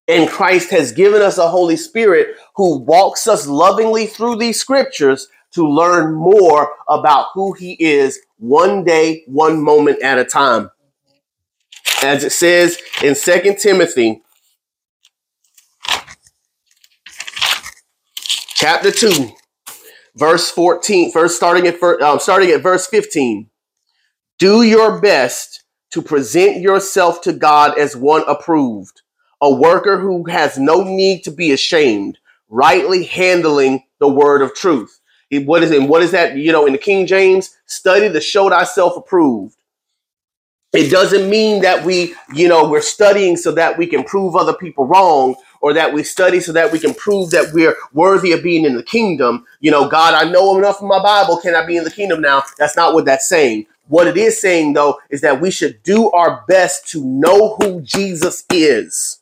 And 0.08 0.30
Christ 0.30 0.70
has 0.70 0.92
given 0.92 1.22
us 1.22 1.38
a 1.38 1.48
Holy 1.50 1.78
Spirit 1.78 2.38
who 2.56 2.80
walks 2.80 3.28
us 3.28 3.48
lovingly 3.48 4.08
through 4.08 4.38
these 4.38 4.60
scriptures 4.60 5.28
to 5.54 5.68
learn 5.68 6.14
more 6.14 6.74
about 6.90 7.28
who 7.34 7.54
he 7.54 7.74
is 7.74 8.20
one 8.38 8.84
day, 8.84 9.24
one 9.28 9.62
moment 9.64 10.02
at 10.04 10.20
a 10.20 10.26
time. 10.26 10.70
As 12.04 12.24
it 12.24 12.34
says 12.34 12.78
in 13.02 13.16
Second 13.16 13.58
Timothy 13.58 14.22
chapter 18.66 18.90
2, 18.90 19.30
verse 20.16 20.50
14, 20.50 21.12
first 21.12 21.36
starting 21.36 21.68
at 21.68 21.84
um, 22.02 22.20
starting 22.20 22.50
at 22.50 22.64
verse 22.64 22.88
15. 22.88 23.48
Do 24.40 24.64
your 24.64 25.00
best 25.00 25.64
to 25.92 26.02
present 26.02 26.62
yourself 26.62 27.22
to 27.22 27.34
God 27.34 27.78
as 27.78 27.96
one 27.96 28.24
approved, 28.28 29.04
a 29.40 29.54
worker 29.54 30.00
who 30.00 30.28
has 30.32 30.58
no 30.58 30.82
need 30.82 31.24
to 31.26 31.32
be 31.32 31.52
ashamed, 31.52 32.18
rightly 32.50 33.04
handling 33.04 33.84
the 34.00 34.08
word 34.08 34.42
of 34.42 34.56
truth. 34.56 35.00
What 35.32 35.62
is 35.62 35.70
and 35.70 35.88
what 35.88 36.02
is 36.02 36.10
that? 36.14 36.36
You 36.36 36.52
know, 36.52 36.66
in 36.66 36.72
the 36.72 36.80
King 36.80 37.06
James, 37.06 37.56
study 37.68 38.12
to 38.12 38.20
show 38.20 38.50
thyself 38.50 38.98
approved. 38.98 39.58
It 40.74 40.90
doesn't 40.90 41.30
mean 41.30 41.62
that 41.62 41.86
we, 41.86 42.16
you 42.34 42.48
know, 42.48 42.68
we're 42.68 42.82
studying 42.82 43.38
so 43.38 43.52
that 43.52 43.78
we 43.78 43.86
can 43.86 44.04
prove 44.04 44.36
other 44.36 44.56
people 44.56 44.88
wrong 44.88 45.36
or 45.62 45.74
that 45.74 45.94
we 45.94 46.04
study 46.04 46.40
so 46.40 46.52
that 46.54 46.72
we 46.72 46.80
can 46.80 46.94
prove 46.94 47.32
that 47.32 47.54
we're 47.54 47.76
worthy 47.94 48.32
of 48.34 48.44
being 48.44 48.66
in 48.66 48.76
the 48.76 48.84
kingdom. 48.84 49.46
You 49.62 49.72
know, 49.72 49.88
God, 49.90 50.14
I 50.14 50.30
know 50.30 50.58
enough 50.58 50.82
of 50.82 50.88
my 50.88 51.02
Bible. 51.02 51.38
Can 51.40 51.56
I 51.56 51.66
be 51.66 51.78
in 51.78 51.84
the 51.86 51.92
kingdom 51.92 52.22
now? 52.22 52.44
That's 52.58 52.78
not 52.78 52.94
what 52.94 53.06
that's 53.06 53.30
saying. 53.30 53.68
What 53.88 54.08
it 54.08 54.18
is 54.18 54.42
saying, 54.42 54.74
though, 54.74 55.00
is 55.10 55.22
that 55.22 55.42
we 55.42 55.52
should 55.52 55.84
do 55.84 56.12
our 56.12 56.44
best 56.48 56.90
to 56.92 57.06
know 57.06 57.56
who 57.58 57.82
Jesus 57.82 58.46
is. 58.52 59.20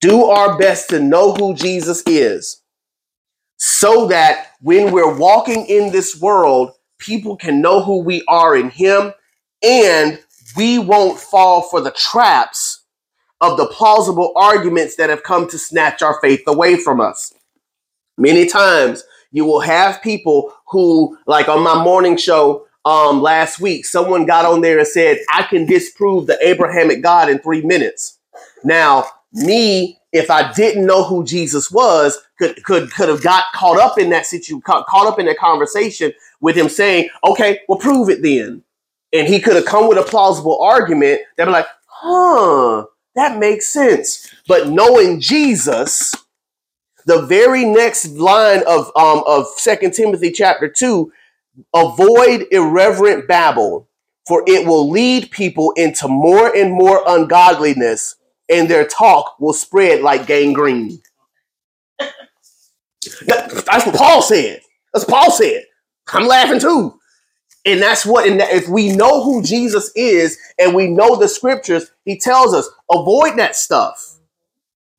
Do 0.00 0.24
our 0.26 0.58
best 0.58 0.90
to 0.90 1.00
know 1.00 1.34
who 1.34 1.54
Jesus 1.54 2.02
is 2.06 2.58
so 3.58 4.06
that 4.08 4.52
when 4.62 4.92
we're 4.92 5.16
walking 5.16 5.66
in 5.66 5.92
this 5.92 6.20
world, 6.20 6.72
people 6.98 7.36
can 7.36 7.60
know 7.62 7.82
who 7.82 8.02
we 8.02 8.24
are 8.28 8.56
in 8.56 8.70
Him 8.70 9.12
and 9.62 10.20
we 10.56 10.78
won't 10.78 11.18
fall 11.20 11.62
for 11.62 11.80
the 11.80 11.92
traps 11.92 12.83
of 13.40 13.56
the 13.56 13.66
plausible 13.66 14.32
arguments 14.36 14.96
that 14.96 15.10
have 15.10 15.22
come 15.22 15.48
to 15.48 15.58
snatch 15.58 16.02
our 16.02 16.20
faith 16.20 16.42
away 16.46 16.76
from 16.76 17.00
us. 17.00 17.32
Many 18.16 18.46
times 18.46 19.04
you 19.32 19.44
will 19.44 19.60
have 19.60 20.02
people 20.02 20.54
who, 20.68 21.18
like 21.26 21.48
on 21.48 21.62
my 21.62 21.82
morning 21.82 22.16
show 22.16 22.66
um, 22.84 23.20
last 23.20 23.60
week, 23.60 23.86
someone 23.86 24.26
got 24.26 24.44
on 24.44 24.60
there 24.60 24.78
and 24.78 24.86
said, 24.86 25.18
I 25.32 25.42
can 25.44 25.66
disprove 25.66 26.26
the 26.26 26.38
Abrahamic 26.46 27.02
God 27.02 27.28
in 27.28 27.38
three 27.38 27.62
minutes. 27.62 28.18
Now, 28.62 29.06
me, 29.32 29.98
if 30.12 30.30
I 30.30 30.52
didn't 30.52 30.86
know 30.86 31.02
who 31.02 31.24
Jesus 31.24 31.70
was, 31.70 32.18
could 32.38 32.62
could 32.64 32.92
could 32.92 33.08
have 33.08 33.22
got 33.22 33.44
caught 33.52 33.78
up 33.78 33.98
in 33.98 34.10
that 34.10 34.26
situation, 34.26 34.60
caught, 34.60 34.86
up 35.06 35.18
in 35.18 35.26
that 35.26 35.38
conversation 35.38 36.12
with 36.40 36.56
him 36.56 36.68
saying, 36.68 37.08
"Okay, 37.24 37.60
well, 37.68 37.78
prove 37.78 38.08
it 38.08 38.22
then," 38.22 38.62
and 39.12 39.26
he 39.26 39.40
could 39.40 39.56
have 39.56 39.66
come 39.66 39.88
with 39.88 39.98
a 39.98 40.02
plausible 40.02 40.60
argument 40.62 41.20
that 41.36 41.46
be 41.46 41.50
like, 41.50 41.66
"Huh, 41.86 42.86
that 43.16 43.38
makes 43.38 43.68
sense." 43.68 44.34
But 44.48 44.68
knowing 44.68 45.20
Jesus, 45.20 46.14
the 47.06 47.22
very 47.22 47.64
next 47.64 48.08
line 48.08 48.62
of 48.66 48.90
um, 48.96 49.24
of 49.26 49.46
Second 49.56 49.92
Timothy 49.94 50.32
chapter 50.32 50.68
two, 50.68 51.12
avoid 51.74 52.46
irreverent 52.50 53.28
babble, 53.28 53.88
for 54.26 54.44
it 54.46 54.66
will 54.66 54.90
lead 54.90 55.30
people 55.30 55.72
into 55.76 56.08
more 56.08 56.54
and 56.56 56.72
more 56.72 57.02
ungodliness, 57.06 58.16
and 58.50 58.68
their 58.68 58.86
talk 58.86 59.36
will 59.40 59.54
spread 59.54 60.02
like 60.02 60.26
gangrene. 60.26 61.00
That's 63.26 63.86
what 63.86 63.94
Paul 63.96 64.22
said. 64.22 64.60
That's 64.92 65.06
what 65.06 65.14
Paul 65.22 65.30
said. 65.32 65.64
I'm 66.12 66.26
laughing 66.26 66.60
too. 66.60 66.98
And 67.66 67.80
that's 67.80 68.04
what, 68.04 68.28
and 68.28 68.40
if 68.40 68.68
we 68.68 68.94
know 68.94 69.22
who 69.22 69.42
Jesus 69.42 69.90
is 69.96 70.38
and 70.58 70.74
we 70.74 70.88
know 70.88 71.16
the 71.16 71.28
scriptures, 71.28 71.90
he 72.04 72.18
tells 72.18 72.54
us 72.54 72.68
avoid 72.90 73.38
that 73.38 73.56
stuff. 73.56 74.18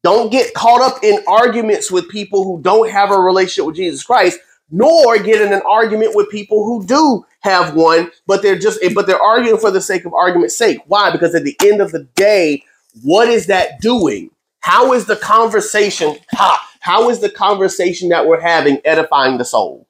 Don't 0.04 0.32
get 0.32 0.54
caught 0.54 0.82
up 0.82 1.04
in 1.04 1.20
arguments 1.28 1.92
with 1.92 2.10
people 2.10 2.44
who 2.44 2.62
don't 2.62 2.90
have 2.90 3.12
a 3.12 3.20
relationship 3.20 3.66
with 3.66 3.76
Jesus 3.76 4.04
Christ, 4.04 4.40
nor 4.72 5.18
get 5.18 5.42
in 5.42 5.54
an 5.54 5.62
argument 5.68 6.16
with 6.16 6.30
people 6.30 6.64
who 6.64 6.86
do 6.86 7.26
have 7.42 7.76
one, 7.76 8.12
but 8.28 8.42
they're 8.42 8.58
just 8.58 8.82
eh, 8.84 8.92
but 8.94 9.08
they're 9.08 9.22
arguing 9.22 9.58
for 9.58 9.72
the 9.72 9.82
sake 9.82 10.06
of 10.06 10.14
argument's 10.14 10.58
sake. 10.58 10.80
Why? 10.88 11.12
Because 11.12 11.36
at 11.36 11.44
the 11.44 11.58
end 11.64 11.82
of 11.82 11.92
the 11.92 12.08
day, 12.16 12.64
what 13.04 13.30
is 13.30 13.48
that 13.48 13.82
doing? 13.82 14.30
How 14.60 14.94
is 14.94 15.06
the 15.06 15.16
conversation? 15.16 16.18
Ha, 16.34 16.70
how 16.82 17.10
is 17.10 17.20
the 17.20 17.30
conversation 17.30 18.10
that 18.10 18.28
we're 18.28 18.42
having 18.42 18.80
edifying 18.86 19.38
the 19.38 19.46
soul? 19.46 19.88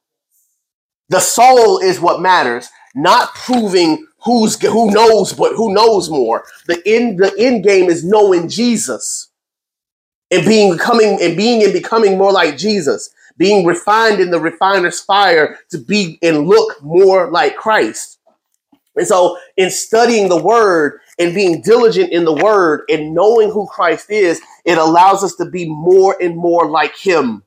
The 1.10 1.20
soul 1.20 1.80
is 1.80 2.00
what 2.00 2.22
matters, 2.22 2.70
not 2.96 3.34
proving 3.36 4.08
who's 4.24 4.60
who 4.62 4.91
knows, 4.91 5.34
but 5.34 5.54
who 5.56 5.74
knows 5.74 6.10
more. 6.10 6.46
The 6.68 6.82
end 6.86 7.20
the 7.20 7.34
end 7.38 7.63
game 7.63 7.89
is 7.89 8.04
knowing 8.04 8.50
Jesus 8.50 9.30
and 10.32 10.46
being 10.46 10.74
becoming 10.74 11.20
and 11.22 11.38
being 11.38 11.63
and 11.63 11.74
becoming 11.74 12.18
more 12.18 12.32
like 12.32 12.58
Jesus, 12.58 13.10
being 13.38 13.65
refined 13.65 14.20
in 14.20 14.32
the 14.32 14.39
refiner's 14.39 15.00
fire 15.00 15.60
to 15.70 15.78
be 15.78 16.18
and 16.22 16.48
look 16.48 16.82
more 16.82 17.30
like 17.30 17.56
Christ. 17.56 18.20
And 18.96 19.08
so, 19.08 19.38
in 19.58 19.70
studying 19.70 20.30
the 20.30 20.41
word 20.41 21.00
and 21.20 21.36
being 21.36 21.62
diligent 21.62 22.12
in 22.12 22.26
the 22.26 22.34
word 22.34 22.84
and 22.89 23.13
knowing 23.13 23.52
who 23.52 23.68
Christ 23.68 24.10
is, 24.10 24.41
it 24.63 24.78
allows 24.78 25.24
us 25.24 25.36
to 25.36 25.46
be 25.46 25.68
more 25.70 26.15
and 26.22 26.36
more 26.36 26.70
like 26.70 26.96
him. 26.98 27.44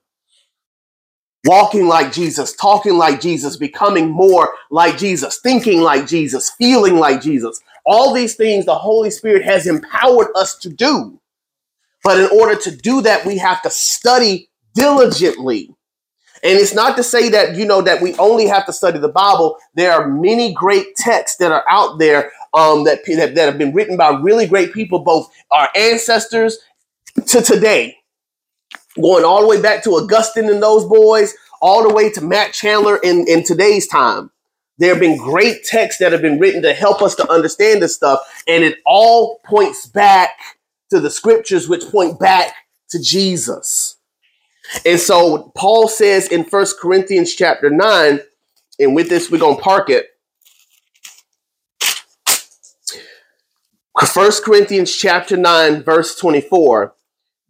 Walking 1.45 1.87
like 1.87 2.13
Jesus, 2.13 2.55
talking 2.55 2.99
like 2.99 3.21
Jesus, 3.21 3.57
becoming 3.57 4.11
more 4.11 4.55
like 4.71 4.99
Jesus, 4.99 5.39
thinking 5.41 5.81
like 5.81 6.07
Jesus, 6.07 6.51
feeling 6.59 6.97
like 6.97 7.21
Jesus. 7.21 7.61
All 7.87 8.13
these 8.13 8.35
things 8.35 8.65
the 8.65 8.75
Holy 8.75 9.11
Spirit 9.11 9.45
has 9.45 9.67
empowered 9.67 10.29
us 10.35 10.57
to 10.59 10.69
do. 10.69 11.21
But 12.05 12.19
in 12.19 12.39
order 12.39 12.61
to 12.61 12.77
do 12.77 13.01
that, 13.03 13.25
we 13.25 13.39
have 13.39 13.63
to 13.63 13.71
study 13.71 14.51
diligently. 14.75 15.75
And 16.43 16.59
it's 16.59 16.75
not 16.75 16.97
to 16.97 17.03
say 17.03 17.29
that, 17.31 17.57
you 17.57 17.65
know, 17.65 17.83
that 17.83 18.01
we 18.01 18.15
only 18.17 18.47
have 18.47 18.67
to 18.67 18.73
study 18.73 18.99
the 18.99 19.09
Bible. 19.09 19.57
There 19.75 19.93
are 19.93 20.09
many 20.09 20.53
great 20.55 20.95
texts 20.97 21.39
that 21.39 21.51
are 21.51 21.65
out 21.69 21.99
there 21.99 22.31
um, 22.55 22.85
that, 22.85 23.05
that, 23.07 23.35
that 23.35 23.47
have 23.47 23.59
been 23.59 23.75
written 23.75 23.97
by 23.97 24.11
really 24.11 24.47
great 24.47 24.73
people, 24.73 25.01
both 25.01 25.31
our 25.51 25.69
ancestors 25.75 26.59
to 27.27 27.43
today, 27.43 27.97
going 29.01 29.25
all 29.25 29.43
the 29.43 29.49
way 29.49 29.61
back 29.61 29.83
to 29.85 29.91
Augustine 29.91 30.49
and 30.49 30.63
those 30.63 30.85
boys, 30.85 31.35
all 31.61 31.87
the 31.87 31.95
way 31.95 32.11
to 32.13 32.21
Matt 32.21 32.53
Chandler 32.53 32.99
in, 32.99 33.27
in 33.29 33.45
today's 33.45 33.87
time. 33.87 34.31
There 34.79 34.91
have 34.91 35.01
been 35.01 35.17
great 35.17 35.65
texts 35.65 36.01
that 36.01 36.13
have 36.13 36.23
been 36.23 36.39
written 36.39 36.63
to 36.63 36.73
help 36.73 37.03
us 37.03 37.15
to 37.17 37.31
understand 37.31 37.83
this 37.83 37.97
stuff, 37.97 38.21
and 38.47 38.63
it 38.63 38.79
all 38.87 39.41
points 39.45 39.87
back 39.87 40.31
to 40.91 41.01
the 41.01 41.11
scriptures, 41.11 41.69
which 41.69 41.85
point 41.87 42.19
back 42.21 42.55
to 42.91 43.03
Jesus. 43.03 43.97
And 44.87 45.01
so 45.01 45.53
Paul 45.57 45.89
says 45.89 46.29
in 46.29 46.45
First 46.45 46.79
Corinthians 46.79 47.35
chapter 47.35 47.71
9, 47.71 48.21
and 48.79 48.95
with 48.95 49.09
this, 49.09 49.31
we're 49.31 49.39
going 49.39 49.57
to 49.57 49.63
park 49.63 49.91
it. 49.91 50.07
First 54.19 54.45
Corinthians 54.45 54.97
chapter 54.97 55.37
9, 55.37 55.83
verse 55.85 56.17
24. 56.17 56.95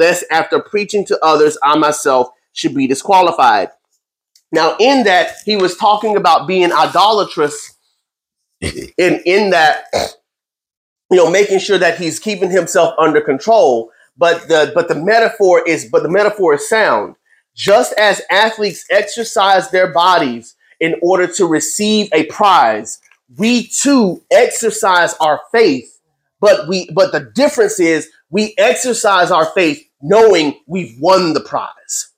lest 0.00 0.24
after 0.30 0.58
preaching 0.58 1.04
to 1.04 1.18
others, 1.22 1.58
I 1.62 1.76
myself 1.76 2.30
should 2.52 2.74
be 2.74 2.86
disqualified. 2.86 3.68
Now, 4.50 4.76
in 4.80 5.04
that, 5.04 5.34
he 5.44 5.56
was 5.56 5.76
talking 5.76 6.16
about 6.16 6.48
being 6.48 6.72
idolatrous, 6.72 7.76
in, 8.60 9.22
in 9.26 9.50
that, 9.50 9.84
you 11.10 11.18
know, 11.18 11.30
making 11.30 11.60
sure 11.60 11.78
that 11.78 11.98
he's 11.98 12.18
keeping 12.18 12.50
himself 12.50 12.94
under 12.98 13.20
control. 13.20 13.90
But 14.16 14.48
the 14.48 14.72
but 14.74 14.88
the 14.88 14.96
metaphor 14.96 15.62
is 15.66 15.88
but 15.90 16.02
the 16.02 16.10
metaphor 16.10 16.54
is 16.54 16.68
sound. 16.68 17.14
Just 17.54 17.92
as 17.98 18.20
athletes 18.30 18.84
exercise 18.90 19.70
their 19.70 19.92
bodies 19.92 20.56
in 20.78 20.96
order 21.02 21.26
to 21.34 21.46
receive 21.46 22.08
a 22.12 22.24
prize, 22.26 23.00
we 23.38 23.68
too 23.68 24.22
exercise 24.30 25.14
our 25.20 25.40
faith, 25.52 26.00
but 26.40 26.68
we 26.68 26.90
but 26.92 27.12
the 27.12 27.30
difference 27.34 27.80
is 27.80 28.10
we 28.30 28.54
exercise 28.58 29.30
our 29.30 29.46
faith 29.46 29.89
knowing 30.02 30.60
we've 30.66 30.96
won 31.00 31.34
the 31.34 31.40
prize. 31.40 32.12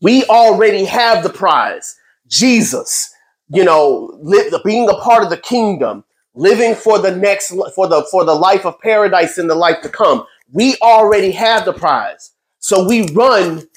We 0.00 0.24
already 0.24 0.84
have 0.84 1.22
the 1.22 1.30
prize. 1.30 1.96
Jesus, 2.28 3.10
you 3.48 3.64
know, 3.64 4.18
being 4.64 4.88
a 4.88 4.94
part 4.94 5.24
of 5.24 5.30
the 5.30 5.36
kingdom, 5.36 6.04
living 6.34 6.74
for 6.74 6.98
the 6.98 7.14
next 7.14 7.50
for 7.74 7.88
the 7.88 8.06
for 8.10 8.24
the 8.24 8.34
life 8.34 8.66
of 8.66 8.80
paradise 8.80 9.38
in 9.38 9.48
the 9.48 9.54
life 9.54 9.82
to 9.82 9.88
come. 9.88 10.24
We 10.52 10.76
already 10.82 11.32
have 11.32 11.64
the 11.64 11.72
prize. 11.72 12.32
So 12.60 12.86
we 12.88 13.08
run 13.12 13.68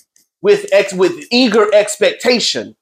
with 0.41 0.67
ex, 0.71 0.93
with 0.93 1.13
eager 1.31 1.73
expectation. 1.73 2.75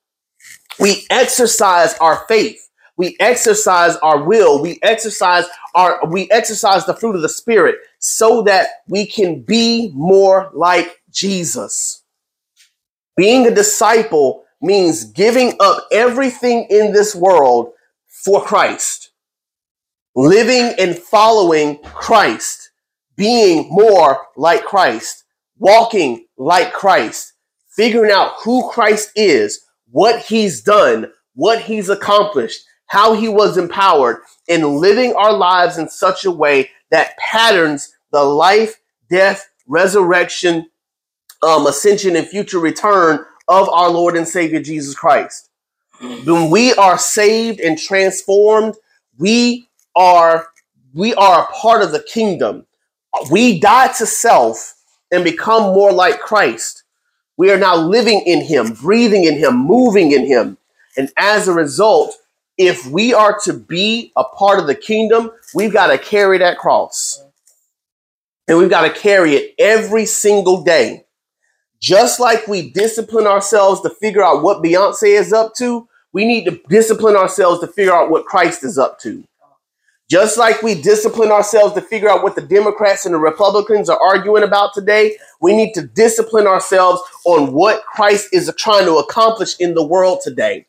We 0.79 1.05
exercise 1.09 1.95
our 1.99 2.25
faith 2.27 2.59
we 2.97 3.15
exercise 3.19 3.95
our 3.97 4.23
will 4.23 4.61
we 4.61 4.79
exercise 4.81 5.45
our 5.75 5.99
we 6.07 6.29
exercise 6.31 6.85
the 6.85 6.95
fruit 6.95 7.15
of 7.15 7.21
the 7.21 7.29
spirit 7.29 7.75
so 8.03 8.41
that 8.43 8.67
we 8.87 9.05
can 9.05 9.41
be 9.41 9.91
more 9.93 10.51
like 10.53 11.01
jesus. 11.09 12.03
Being 13.15 13.47
a 13.47 13.55
disciple 13.55 14.43
means 14.61 15.05
giving 15.05 15.53
up 15.59 15.87
everything 15.91 16.67
in 16.69 16.91
this 16.91 17.15
world 17.15 17.71
for 18.07 18.43
christ. 18.43 19.11
Living 20.15 20.75
and 20.77 20.97
following 20.97 21.79
christ. 21.83 22.71
Being 23.15 23.69
more 23.69 24.19
like 24.35 24.65
christ. 24.65 25.23
Walking 25.57 26.25
like 26.37 26.73
christ. 26.73 27.33
Figuring 27.69 28.11
out 28.11 28.33
who 28.43 28.69
christ 28.69 29.11
is 29.15 29.63
what 29.91 30.19
he's 30.19 30.61
done 30.61 31.11
what 31.35 31.61
he's 31.61 31.89
accomplished 31.89 32.63
how 32.87 33.13
he 33.13 33.27
was 33.27 33.57
empowered 33.57 34.17
in 34.47 34.79
living 34.79 35.13
our 35.15 35.33
lives 35.33 35.77
in 35.77 35.89
such 35.89 36.25
a 36.25 36.31
way 36.31 36.69
that 36.91 37.17
patterns 37.17 37.92
the 38.13 38.23
life, 38.23 38.79
death, 39.09 39.49
resurrection, 39.67 40.69
um, 41.41 41.67
ascension, 41.67 42.15
and 42.15 42.27
future 42.27 42.59
return 42.59 43.25
of 43.49 43.67
our 43.69 43.89
Lord 43.89 44.15
and 44.15 44.27
Savior 44.27 44.61
Jesus 44.61 44.95
Christ. 44.95 45.49
When 45.99 46.49
we 46.49 46.73
are 46.75 46.97
saved 46.97 47.59
and 47.59 47.77
transformed, 47.77 48.75
we 49.17 49.67
are 49.95 50.47
we 50.93 51.13
are 51.15 51.43
a 51.43 51.47
part 51.47 51.81
of 51.81 51.91
the 51.91 52.03
kingdom. 52.03 52.65
We 53.31 53.59
die 53.59 53.91
to 53.93 54.05
self 54.05 54.75
and 55.11 55.23
become 55.23 55.73
more 55.73 55.91
like 55.91 56.19
Christ. 56.19 56.83
We 57.35 57.51
are 57.51 57.57
now 57.57 57.75
living 57.75 58.21
in 58.25 58.41
Him, 58.41 58.73
breathing 58.73 59.23
in 59.23 59.37
Him, 59.37 59.55
moving 59.57 60.11
in 60.11 60.25
Him. 60.25 60.57
And 60.97 61.09
as 61.17 61.47
a 61.47 61.53
result, 61.53 62.15
if 62.57 62.85
we 62.85 63.13
are 63.13 63.39
to 63.45 63.53
be 63.53 64.11
a 64.15 64.23
part 64.23 64.59
of 64.59 64.67
the 64.67 64.75
kingdom, 64.75 65.31
we've 65.55 65.73
got 65.73 65.87
to 65.87 65.97
carry 65.97 66.37
that 66.37 66.59
cross. 66.59 67.23
And 68.47 68.57
we've 68.57 68.69
got 68.69 68.81
to 68.81 68.99
carry 68.99 69.35
it 69.35 69.55
every 69.57 70.05
single 70.05 70.63
day. 70.63 71.05
Just 71.79 72.19
like 72.19 72.47
we 72.47 72.71
discipline 72.71 73.27
ourselves 73.27 73.81
to 73.81 73.89
figure 73.89 74.23
out 74.23 74.43
what 74.43 74.63
Beyonce 74.63 75.19
is 75.19 75.33
up 75.33 75.53
to, 75.55 75.87
we 76.13 76.25
need 76.25 76.45
to 76.45 76.61
discipline 76.69 77.15
ourselves 77.15 77.59
to 77.61 77.67
figure 77.67 77.93
out 77.93 78.09
what 78.09 78.25
Christ 78.25 78.63
is 78.63 78.77
up 78.77 78.99
to. 78.99 79.23
Just 80.09 80.37
like 80.37 80.61
we 80.61 80.79
discipline 80.79 81.31
ourselves 81.31 81.73
to 81.73 81.81
figure 81.81 82.09
out 82.09 82.23
what 82.23 82.35
the 82.35 82.41
Democrats 82.41 83.05
and 83.05 83.15
the 83.15 83.19
Republicans 83.19 83.89
are 83.89 83.99
arguing 83.99 84.43
about 84.43 84.73
today, 84.73 85.17
we 85.41 85.55
need 85.55 85.73
to 85.73 85.87
discipline 85.87 86.45
ourselves 86.45 87.01
on 87.25 87.53
what 87.53 87.83
Christ 87.85 88.29
is 88.31 88.53
trying 88.57 88.85
to 88.85 88.97
accomplish 88.97 89.55
in 89.59 89.73
the 89.73 89.83
world 89.83 90.19
today. 90.23 90.67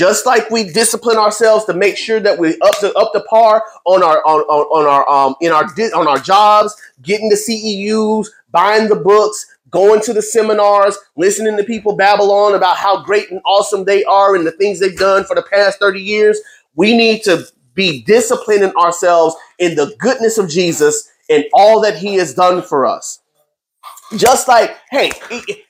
Just 0.00 0.24
like 0.24 0.48
we 0.48 0.64
discipline 0.64 1.18
ourselves 1.18 1.66
to 1.66 1.74
make 1.74 1.94
sure 1.94 2.20
that 2.20 2.38
we 2.38 2.58
up 2.60 2.78
to 2.78 2.90
up 2.94 3.12
to 3.12 3.20
par 3.28 3.62
on 3.84 4.02
our 4.02 4.26
on, 4.26 4.40
on, 4.44 4.64
on 4.72 4.86
our 4.86 5.06
um 5.06 5.34
in 5.42 5.52
our 5.52 5.64
on 5.94 6.08
our 6.08 6.18
jobs, 6.18 6.74
getting 7.02 7.28
the 7.28 7.34
CEUs, 7.36 8.28
buying 8.50 8.88
the 8.88 8.96
books, 8.96 9.44
going 9.68 10.00
to 10.00 10.14
the 10.14 10.22
seminars, 10.22 10.96
listening 11.18 11.54
to 11.58 11.64
people 11.64 11.96
babble 11.96 12.32
on 12.32 12.54
about 12.54 12.78
how 12.78 13.02
great 13.02 13.30
and 13.30 13.42
awesome 13.44 13.84
they 13.84 14.02
are 14.04 14.34
and 14.34 14.46
the 14.46 14.52
things 14.52 14.80
they've 14.80 14.96
done 14.96 15.22
for 15.24 15.36
the 15.36 15.42
past 15.42 15.78
30 15.80 16.00
years. 16.00 16.40
We 16.76 16.96
need 16.96 17.22
to 17.24 17.44
be 17.74 18.02
disciplining 18.04 18.74
ourselves 18.76 19.36
in 19.58 19.74
the 19.74 19.94
goodness 19.98 20.38
of 20.38 20.48
Jesus 20.48 21.10
and 21.28 21.44
all 21.52 21.78
that 21.82 21.98
he 21.98 22.14
has 22.14 22.32
done 22.32 22.62
for 22.62 22.86
us. 22.86 23.20
Just 24.16 24.48
like, 24.48 24.78
hey, 24.90 25.10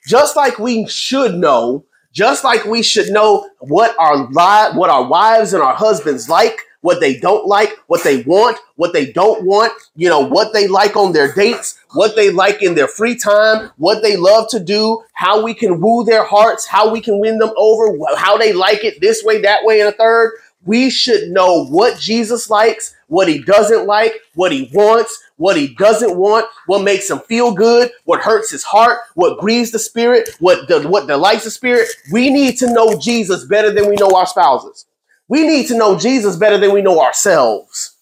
just 0.07 0.37
like 0.37 0.57
we 0.57 0.87
should 0.87 1.35
know 1.35 1.83
just 2.11 2.43
like 2.43 2.65
we 2.65 2.83
should 2.83 3.09
know 3.09 3.49
what 3.59 3.95
our 3.99 4.17
li- 4.17 4.77
what 4.77 4.89
our 4.89 5.07
wives 5.07 5.53
and 5.53 5.63
our 5.63 5.75
husbands 5.75 6.27
like, 6.29 6.59
what 6.81 6.99
they 6.99 7.17
don't 7.17 7.47
like, 7.47 7.77
what 7.87 8.03
they 8.03 8.23
want, 8.23 8.57
what 8.75 8.93
they 8.93 9.11
don't 9.11 9.45
want, 9.45 9.71
you 9.95 10.09
know, 10.09 10.19
what 10.19 10.51
they 10.53 10.67
like 10.67 10.95
on 10.95 11.13
their 11.13 11.33
dates, 11.33 11.79
what 11.93 12.15
they 12.15 12.31
like 12.31 12.61
in 12.61 12.75
their 12.75 12.87
free 12.87 13.15
time, 13.15 13.71
what 13.77 14.01
they 14.01 14.17
love 14.17 14.47
to 14.49 14.59
do, 14.59 15.01
how 15.13 15.43
we 15.43 15.53
can 15.53 15.79
woo 15.79 16.03
their 16.03 16.23
hearts, 16.23 16.67
how 16.67 16.91
we 16.91 16.99
can 17.01 17.19
win 17.19 17.37
them 17.37 17.51
over, 17.55 17.97
how 18.17 18.37
they 18.37 18.51
like 18.53 18.83
it 18.83 18.99
this 18.99 19.23
way, 19.23 19.41
that 19.41 19.63
way, 19.63 19.79
and 19.79 19.89
a 19.89 19.93
third. 19.93 20.33
We 20.65 20.89
should 20.89 21.29
know 21.29 21.65
what 21.65 21.99
Jesus 21.99 22.49
likes, 22.49 22.95
what 23.11 23.27
he 23.29 23.39
doesn't 23.43 23.87
like, 23.87 24.13
what 24.35 24.53
he 24.53 24.71
wants, 24.73 25.21
what 25.37 25.57
he 25.57 25.75
doesn't 25.75 26.17
want, 26.17 26.47
what 26.67 26.83
makes 26.83 27.11
him 27.11 27.19
feel 27.19 27.53
good, 27.53 27.91
what 28.05 28.21
hurts 28.21 28.51
his 28.51 28.63
heart, 28.63 28.99
what 29.15 29.39
grieves 29.39 29.71
the 29.71 29.79
spirit, 29.79 30.29
what 30.39 30.69
the, 30.69 30.87
what 30.89 31.07
delights 31.07 31.43
the 31.43 31.51
spirit. 31.51 31.89
We 32.13 32.31
need 32.31 32.57
to 32.59 32.73
know 32.73 32.97
Jesus 32.97 33.45
better 33.45 33.71
than 33.73 33.89
we 33.89 33.97
know 33.97 34.15
our 34.15 34.27
spouses. 34.27 34.87
We 35.29 35.45
need 35.45 35.67
to 35.67 35.77
know 35.77 35.99
Jesus 35.99 36.37
better 36.37 36.57
than 36.57 36.73
we 36.73 36.81
know 36.81 37.01
ourselves. 37.01 37.97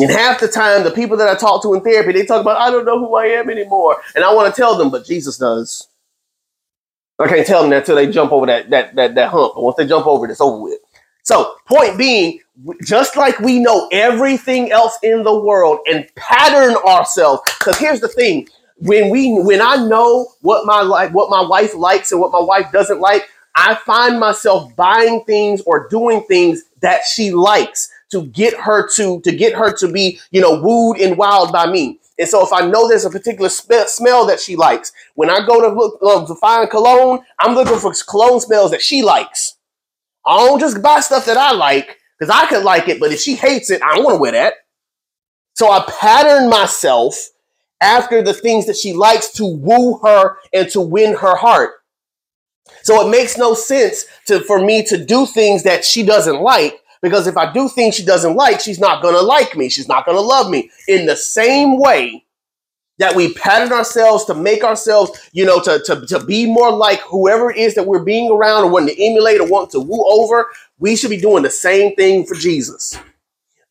And 0.00 0.10
half 0.10 0.40
the 0.40 0.48
time, 0.48 0.84
the 0.84 0.92
people 0.92 1.16
that 1.18 1.28
I 1.28 1.36
talk 1.36 1.62
to 1.62 1.74
in 1.74 1.82
therapy, 1.82 2.12
they 2.12 2.26
talk 2.26 2.42
about, 2.42 2.58
I 2.60 2.70
don't 2.70 2.86
know 2.86 2.98
who 3.00 3.16
I 3.16 3.26
am 3.26 3.50
anymore. 3.50 3.98
And 4.14 4.24
I 4.24 4.34
want 4.34 4.54
to 4.54 4.60
tell 4.60 4.78
them, 4.78 4.90
but 4.90 5.06
Jesus 5.06 5.38
does. 5.38 5.88
I 7.18 7.28
can't 7.28 7.46
tell 7.46 7.62
them 7.62 7.70
that 7.70 7.80
until 7.80 7.96
they 7.96 8.10
jump 8.12 8.32
over 8.32 8.46
that 8.46 8.70
that 8.70 8.94
that, 8.96 9.14
that 9.16 9.30
hump. 9.30 9.54
Once 9.56 9.76
they 9.78 9.86
jump 9.86 10.06
over 10.06 10.26
it, 10.26 10.32
it's 10.32 10.40
over 10.42 10.58
with. 10.62 10.80
So, 11.26 11.56
point 11.66 11.98
being, 11.98 12.38
just 12.84 13.16
like 13.16 13.40
we 13.40 13.58
know 13.58 13.88
everything 13.90 14.70
else 14.70 14.96
in 15.02 15.24
the 15.24 15.36
world 15.36 15.80
and 15.90 16.08
pattern 16.14 16.76
ourselves, 16.86 17.42
because 17.58 17.76
here's 17.78 18.00
the 18.00 18.06
thing: 18.06 18.48
when 18.78 19.10
we 19.10 19.34
when 19.40 19.60
I 19.60 19.74
know 19.88 20.28
what 20.42 20.66
my 20.66 20.82
like 20.82 21.12
what 21.12 21.28
my 21.28 21.42
wife 21.42 21.74
likes 21.74 22.12
and 22.12 22.20
what 22.20 22.30
my 22.30 22.40
wife 22.40 22.70
doesn't 22.70 23.00
like, 23.00 23.28
I 23.56 23.74
find 23.74 24.20
myself 24.20 24.76
buying 24.76 25.24
things 25.24 25.62
or 25.62 25.88
doing 25.88 26.22
things 26.28 26.62
that 26.82 27.02
she 27.04 27.32
likes 27.32 27.90
to 28.12 28.26
get 28.28 28.54
her 28.54 28.88
to 28.94 29.20
to 29.22 29.32
get 29.32 29.54
her 29.54 29.76
to 29.78 29.90
be 29.90 30.20
you 30.30 30.40
know 30.40 30.62
wooed 30.62 31.00
and 31.00 31.18
wild 31.18 31.52
by 31.52 31.66
me. 31.68 31.98
And 32.20 32.28
so 32.28 32.46
if 32.46 32.52
I 32.52 32.64
know 32.68 32.88
there's 32.88 33.04
a 33.04 33.10
particular 33.10 33.48
spe- 33.48 33.88
smell 33.88 34.26
that 34.26 34.40
she 34.40 34.54
likes, 34.56 34.92
when 35.16 35.28
I 35.30 35.44
go 35.44 35.60
to 35.60 35.74
look 35.74 35.98
uh, 36.02 36.24
to 36.24 36.36
find 36.36 36.70
cologne, 36.70 37.18
I'm 37.40 37.56
looking 37.56 37.80
for 37.80 37.92
cologne 38.08 38.40
smells 38.40 38.70
that 38.70 38.80
she 38.80 39.02
likes. 39.02 39.45
I 40.26 40.38
don't 40.38 40.60
just 40.60 40.82
buy 40.82 41.00
stuff 41.00 41.26
that 41.26 41.36
I 41.36 41.52
like 41.52 41.98
because 42.18 42.34
I 42.34 42.46
could 42.46 42.64
like 42.64 42.88
it, 42.88 42.98
but 42.98 43.12
if 43.12 43.20
she 43.20 43.36
hates 43.36 43.70
it, 43.70 43.82
I 43.82 43.94
don't 43.94 44.04
want 44.04 44.16
to 44.16 44.20
wear 44.20 44.32
that. 44.32 44.54
So 45.54 45.70
I 45.70 45.84
pattern 46.00 46.50
myself 46.50 47.16
after 47.80 48.22
the 48.22 48.34
things 48.34 48.66
that 48.66 48.76
she 48.76 48.92
likes 48.92 49.30
to 49.32 49.46
woo 49.46 49.98
her 50.02 50.36
and 50.52 50.68
to 50.70 50.80
win 50.80 51.14
her 51.16 51.36
heart. 51.36 51.74
So 52.82 53.06
it 53.06 53.10
makes 53.10 53.38
no 53.38 53.54
sense 53.54 54.04
to 54.26 54.40
for 54.40 54.60
me 54.60 54.84
to 54.84 55.02
do 55.02 55.26
things 55.26 55.62
that 55.62 55.84
she 55.84 56.04
doesn't 56.04 56.40
like 56.40 56.80
because 57.00 57.26
if 57.26 57.36
I 57.36 57.52
do 57.52 57.68
things 57.68 57.94
she 57.94 58.04
doesn't 58.04 58.34
like, 58.34 58.60
she's 58.60 58.80
not 58.80 59.02
going 59.02 59.14
to 59.14 59.22
like 59.22 59.56
me. 59.56 59.68
She's 59.68 59.88
not 59.88 60.04
going 60.04 60.16
to 60.16 60.22
love 60.22 60.50
me. 60.50 60.70
In 60.88 61.06
the 61.06 61.16
same 61.16 61.78
way 61.78 62.25
that 62.98 63.14
we 63.14 63.34
pattern 63.34 63.72
ourselves 63.72 64.24
to 64.26 64.34
make 64.34 64.64
ourselves, 64.64 65.28
you 65.32 65.44
know, 65.44 65.60
to, 65.60 65.82
to, 65.84 66.06
to 66.06 66.24
be 66.24 66.46
more 66.46 66.70
like 66.70 67.00
whoever 67.00 67.50
it 67.50 67.58
is 67.58 67.74
that 67.74 67.86
we're 67.86 68.04
being 68.04 68.30
around 68.30 68.64
or 68.64 68.70
wanting 68.70 68.94
to 68.94 69.02
emulate 69.02 69.40
or 69.40 69.48
want 69.48 69.70
to 69.70 69.80
woo 69.80 70.04
over, 70.06 70.48
we 70.78 70.96
should 70.96 71.10
be 71.10 71.20
doing 71.20 71.42
the 71.42 71.50
same 71.50 71.94
thing 71.94 72.24
for 72.24 72.34
Jesus. 72.34 72.98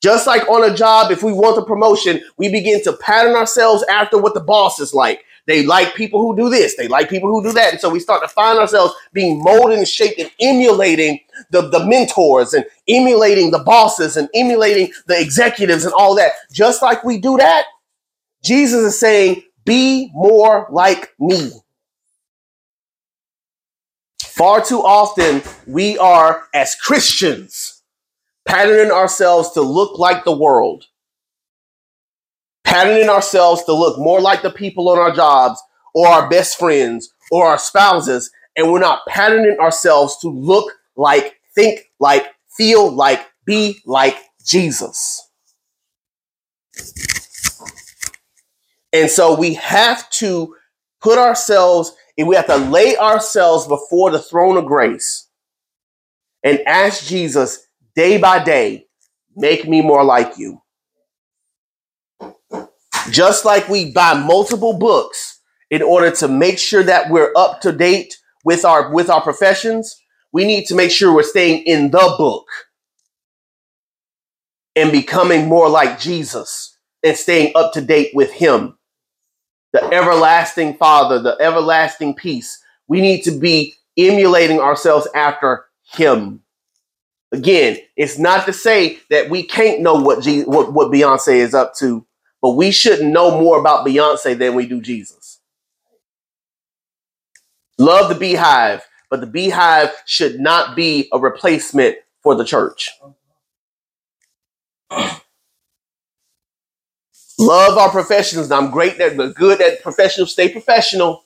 Just 0.02 0.28
like 0.28 0.48
on 0.50 0.70
a 0.70 0.76
job, 0.76 1.12
if 1.12 1.24
we 1.24 1.34
want 1.34 1.58
a 1.58 1.66
promotion, 1.66 2.22
we 2.38 2.50
begin 2.50 2.84
to 2.84 2.94
pattern 2.94 3.36
ourselves 3.36 3.84
after 3.90 4.20
what 4.20 4.36
the 4.36 4.40
boss 4.40 4.80
is 4.80 4.94
like. 4.94 5.24
They 5.48 5.66
like 5.66 5.96
people 5.96 6.22
who 6.22 6.36
do 6.36 6.50
this. 6.50 6.76
They 6.76 6.88
like 6.88 7.10
people 7.10 7.30
who 7.30 7.44
do 7.44 7.52
that. 7.54 7.72
And 7.72 7.80
so 7.80 7.90
we 7.90 8.00
start 8.00 8.22
to 8.24 8.28
find 8.28 8.58
ourselves 8.60 8.94
being 9.14 9.42
molded 9.42 9.78
and 9.78 9.88
shaped 9.88 10.20
and 10.20 10.32
emulating 10.42 11.20
the, 11.52 11.70
the 11.70 11.86
mentors 11.86 12.54
and 12.54 12.66
emulating 12.88 13.52
the 13.52 13.60
bosses 13.60 14.18
and 14.18 14.28
emulating 14.34 14.92
the 15.08 15.20
executives 15.20 15.86
and 15.86 15.94
all 15.94 16.16
that. 16.16 16.34
Just 16.52 16.82
like 16.82 17.04
we 17.04 17.20
do 17.20 17.38
that, 17.38 17.66
Jesus 18.46 18.94
is 18.94 19.00
saying, 19.00 19.44
be 19.66 20.12
more 20.14 20.68
like 20.72 21.14
me. 21.20 21.52
Far 24.22 24.64
too 24.64 24.82
often, 24.82 25.42
we 25.68 25.98
are, 25.98 26.44
as 26.54 26.76
Christians, 26.76 27.82
patterning 28.46 28.92
ourselves 28.92 29.52
to 29.54 29.62
look 29.62 29.98
like 29.98 30.24
the 30.26 30.38
world 30.38 30.86
patterning 32.66 33.10
ourselves 33.10 33.64
to 33.64 33.74
look 33.74 33.98
more 33.98 34.20
like 34.20 34.42
the 34.42 34.52
people 34.52 34.90
on 34.90 35.00
our 35.00 35.12
jobs 35.12 35.62
or 35.94 36.08
our 36.08 36.30
best 36.30 36.60
friends 36.60 37.14
or 37.32 37.46
our 37.48 37.58
spouses, 37.58 38.30
and 38.58 38.70
we're 38.70 38.80
not 38.80 39.06
patterning 39.08 39.58
ourselves 39.62 40.18
to 40.20 40.28
look 40.28 40.74
like, 40.98 41.40
think 41.56 41.80
like, 42.02 42.28
feel 42.58 42.92
like, 42.92 43.26
be 43.46 43.80
like 43.86 44.18
Jesus. 44.46 45.30
And 48.96 49.12
so 49.12 49.36
we 49.38 49.56
have 49.56 50.10
to 50.12 50.56
put 51.02 51.18
ourselves, 51.18 51.92
and 52.18 52.30
we 52.30 52.38
have 52.38 52.48
to 52.48 52.56
lay 52.56 52.96
ourselves 52.96 53.68
before 53.68 54.10
the 54.10 54.22
throne 54.22 54.56
of 54.56 54.66
grace 54.66 55.28
and 56.46 56.62
ask 56.62 57.06
Jesus 57.06 57.68
day 57.94 58.18
by 58.18 58.42
day, 58.42 58.88
make 59.36 59.68
me 59.68 59.82
more 59.82 60.06
like 60.06 60.38
you. 60.38 60.62
Just 63.12 63.44
like 63.44 63.68
we 63.68 63.92
buy 63.92 64.14
multiple 64.14 64.78
books 64.78 65.42
in 65.70 65.82
order 65.82 66.10
to 66.12 66.30
make 66.30 66.58
sure 66.58 66.84
that 66.84 67.10
we're 67.10 67.34
up 67.36 67.60
to 67.62 67.74
date 67.74 68.16
with 68.46 68.64
our 68.64 68.94
with 68.94 69.10
our 69.10 69.22
professions, 69.22 70.02
we 70.32 70.46
need 70.46 70.68
to 70.68 70.76
make 70.76 70.90
sure 70.90 71.14
we're 71.14 71.24
staying 71.24 71.64
in 71.64 71.92
the 71.92 72.16
book 72.18 72.48
and 74.74 74.90
becoming 74.90 75.48
more 75.50 75.68
like 75.68 76.00
Jesus 76.00 76.78
and 77.04 77.18
staying 77.18 77.52
up 77.56 77.74
to 77.74 77.82
date 77.82 78.12
with 78.14 78.32
him. 78.32 78.75
The 79.76 79.84
everlasting 79.94 80.78
Father, 80.78 81.20
the 81.22 81.38
everlasting 81.42 82.16
peace. 82.16 82.64
We 82.88 83.02
need 83.02 83.24
to 83.24 83.32
be 83.32 83.76
emulating 83.98 84.62
ourselves 84.62 85.08
after 85.16 85.66
him. 85.94 86.42
Again, 87.34 87.80
it's 87.98 88.20
not 88.20 88.46
to 88.48 88.54
say 88.54 89.00
that 89.12 89.30
we 89.30 89.44
can't 89.44 89.82
know 89.82 89.96
what 89.96 90.24
G- 90.24 90.44
what, 90.46 90.74
what 90.74 90.92
Beyonce 90.94 91.36
is 91.38 91.54
up 91.54 91.76
to 91.80 92.08
but 92.42 92.52
we 92.52 92.72
shouldn't 92.72 93.12
know 93.12 93.32
more 93.42 93.60
about 93.60 93.88
Beyonce 93.88 94.38
than 94.38 94.56
we 94.56 94.68
do 94.68 94.82
Jesus. 94.82 95.42
Love 97.80 98.10
the 98.10 98.36
BeyHive, 98.36 98.82
but 99.10 99.22
the 99.22 99.28
BeyHive 99.28 99.92
should 100.06 100.40
not 100.40 100.76
be 100.76 101.10
a 101.14 101.20
replacement 101.20 101.98
for 102.24 102.36
the 102.36 102.46
church. 102.46 102.92
Love 107.40 107.78
our 107.78 107.90
professions. 107.92 108.52
I'm 108.52 108.72
great 108.72 109.00
at 109.02 109.18
the 109.18 109.30
good 109.30 109.62
at 109.62 109.84
professional. 109.84 110.28
Stay 110.28 110.50
professional. 110.50 111.24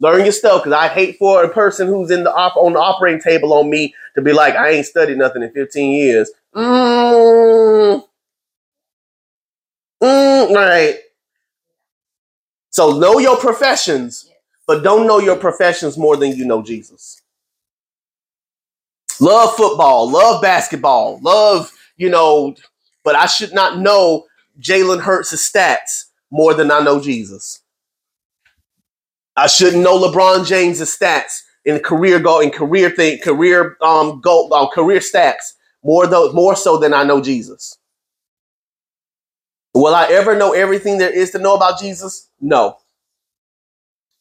Learn 0.00 0.24
your 0.24 0.32
stuff 0.32 0.62
because 0.64 0.74
I 0.78 0.88
hate 0.88 1.18
for 1.18 1.44
a 1.44 1.48
person 1.48 1.88
who's 1.88 2.10
in 2.10 2.24
the 2.24 2.34
op- 2.34 2.56
on 2.56 2.72
the 2.74 2.80
operating 2.80 3.20
table 3.22 3.52
on 3.54 3.70
me 3.70 3.94
to 4.16 4.22
be 4.22 4.32
like, 4.32 4.56
I 4.56 4.70
ain't 4.70 4.86
studied 4.86 5.18
nothing 5.18 5.42
in 5.42 5.52
15 5.52 5.90
years. 5.92 6.30
Mm, 6.54 8.04
Mm, 10.02 10.54
right. 10.54 10.98
So 12.70 12.98
know 12.98 13.18
your 13.18 13.36
professions, 13.38 14.30
but 14.66 14.82
don't 14.84 15.06
know 15.06 15.20
your 15.20 15.36
professions 15.36 15.98
more 15.98 16.16
than 16.16 16.36
you 16.36 16.44
know 16.46 16.62
Jesus. 16.62 17.22
Love 19.20 19.56
football, 19.56 20.10
love 20.10 20.42
basketball, 20.42 21.20
love, 21.22 21.72
you 21.96 22.10
know, 22.10 22.54
but 23.04 23.16
I 23.16 23.26
should 23.26 23.54
not 23.54 23.78
know 23.78 24.26
Jalen 24.60 25.00
Hurts' 25.00 25.34
stats 25.50 26.04
more 26.30 26.54
than 26.54 26.70
I 26.70 26.80
know 26.80 27.00
Jesus. 27.00 27.60
I 29.36 29.46
shouldn't 29.46 29.82
know 29.82 29.98
LeBron 29.98 30.46
James' 30.46 30.80
stats 30.80 31.42
in 31.64 31.78
career 31.80 32.18
goal 32.20 32.40
in 32.40 32.50
career 32.50 32.90
thing, 32.90 33.18
career 33.20 33.76
um 33.82 34.20
goal, 34.20 34.52
uh, 34.52 34.68
career 34.68 35.00
stats 35.00 35.54
more 35.84 36.06
though 36.06 36.32
more 36.32 36.56
so 36.56 36.78
than 36.78 36.94
I 36.94 37.04
know 37.04 37.20
Jesus. 37.20 37.78
Will 39.74 39.94
I 39.94 40.06
ever 40.06 40.36
know 40.36 40.52
everything 40.52 40.98
there 40.98 41.10
is 41.10 41.30
to 41.32 41.38
know 41.38 41.54
about 41.54 41.80
Jesus? 41.80 42.28
No. 42.40 42.78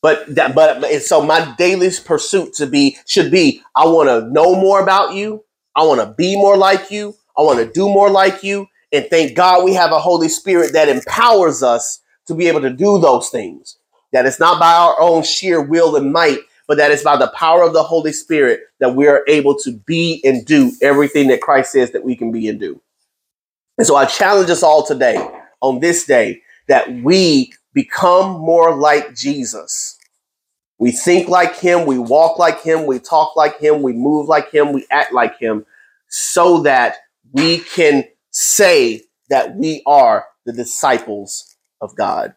But 0.02 0.36
that, 0.36 0.56
but 0.56 0.84
so 1.04 1.22
my 1.24 1.54
daily 1.58 1.89
pursuit 2.06 2.54
to 2.56 2.67
be 2.67 2.98
should 3.06 3.32
be 3.32 3.62
I 3.76 3.86
want 3.86 4.10
to 4.10 4.32
know 4.32 4.56
more 4.56 4.82
about 4.82 5.13
you. 5.13 5.44
I 5.76 5.84
want 5.84 6.02
to 6.02 6.13
be 6.15 6.36
more 6.36 6.58
like 6.58 6.91
you. 6.91 7.15
I 7.38 7.41
want 7.41 7.60
to 7.60 7.72
do 7.72 7.88
more 7.88 8.10
like 8.10 8.44
you. 8.44 8.67
And 8.91 9.06
thank 9.10 9.36
God 9.36 9.63
we 9.63 9.73
have 9.73 9.91
a 9.91 9.99
Holy 9.99 10.30
Spirit 10.30 10.73
that 10.73 10.89
empowers 10.89 11.63
us 11.63 12.01
to 12.27 12.36
be 12.36 12.47
able 12.47 12.62
to 12.62 12.69
do 12.69 12.99
those 12.99 13.30
things. 13.30 13.77
That 14.12 14.25
it's 14.25 14.39
not 14.39 14.60
by 14.60 14.73
our 14.73 14.99
own 14.99 15.23
sheer 15.23 15.62
will 15.62 15.95
and 15.95 16.12
might, 16.12 16.39
but 16.67 16.77
that 16.77 16.91
it's 16.91 17.04
by 17.04 17.17
the 17.17 17.32
power 17.36 17.63
of 17.63 17.73
the 17.73 17.84
Holy 17.84 18.12
Spirit 18.12 18.62
that 18.80 18.95
we 18.95 19.08
are 19.08 19.23
able 19.27 19.58
to 19.60 19.71
be 19.86 20.21
and 20.23 20.45
do 20.45 20.71
everything 20.82 21.27
that 21.30 21.41
Christ 21.41 21.71
says 21.71 21.91
that 21.91 22.04
we 22.04 22.15
can 22.15 22.32
be 22.32 22.47
and 22.49 22.60
do. 22.60 22.82
And 23.77 23.88
so 23.88 23.95
I 23.95 24.06
challenge 24.06 24.49
us 24.49 24.63
all 24.63 24.86
today 24.86 25.17
on 25.62 25.80
this 25.80 26.06
day 26.06 26.41
that 26.67 26.91
we 27.04 27.54
become 27.73 28.39
more 28.39 28.75
like 28.75 29.15
Jesus. 29.15 29.97
We 30.77 30.91
think 30.91 31.30
like 31.30 31.56
him, 31.56 31.86
we 31.86 31.97
walk 31.97 32.39
like 32.39 32.62
him, 32.62 32.86
we 32.86 32.99
talk 32.99 33.36
like 33.36 33.60
him, 33.60 33.82
we 33.82 33.93
move 33.93 34.27
like 34.27 34.51
him, 34.51 34.73
we 34.73 34.86
act 34.91 35.13
like 35.13 35.38
him, 35.38 35.65
so 36.08 36.62
that 36.63 36.97
we 37.34 37.60
can 37.60 38.04
say 38.32 39.04
that 39.30 39.56
we 39.56 39.82
are 39.86 40.26
the 40.46 40.54
disciples 40.54 41.56
of 41.80 41.96
God. 41.96 42.34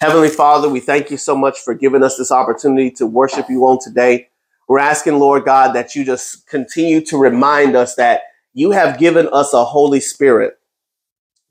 Heavenly 0.00 0.28
Father, 0.28 0.68
we 0.68 0.80
thank 0.80 1.10
you 1.10 1.16
so 1.16 1.34
much 1.34 1.58
for 1.58 1.74
giving 1.74 2.02
us 2.02 2.16
this 2.16 2.30
opportunity 2.30 2.90
to 2.92 3.06
worship 3.06 3.48
you 3.48 3.64
on 3.66 3.78
today. 3.80 4.28
We're 4.68 4.78
asking, 4.78 5.18
Lord 5.18 5.44
God, 5.44 5.74
that 5.74 5.94
you 5.94 6.04
just 6.04 6.46
continue 6.46 7.00
to 7.06 7.16
remind 7.16 7.76
us 7.76 7.94
that 7.96 8.22
you 8.52 8.70
have 8.70 8.98
given 8.98 9.28
us 9.32 9.52
a 9.52 9.64
Holy 9.64 10.00
Spirit 10.00 10.58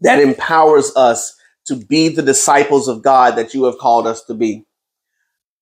that 0.01 0.19
empowers 0.19 0.91
us 0.95 1.35
to 1.65 1.75
be 1.75 2.09
the 2.09 2.21
disciples 2.21 2.87
of 2.87 3.01
God 3.01 3.35
that 3.37 3.53
you 3.53 3.63
have 3.65 3.77
called 3.77 4.05
us 4.05 4.23
to 4.25 4.33
be. 4.33 4.65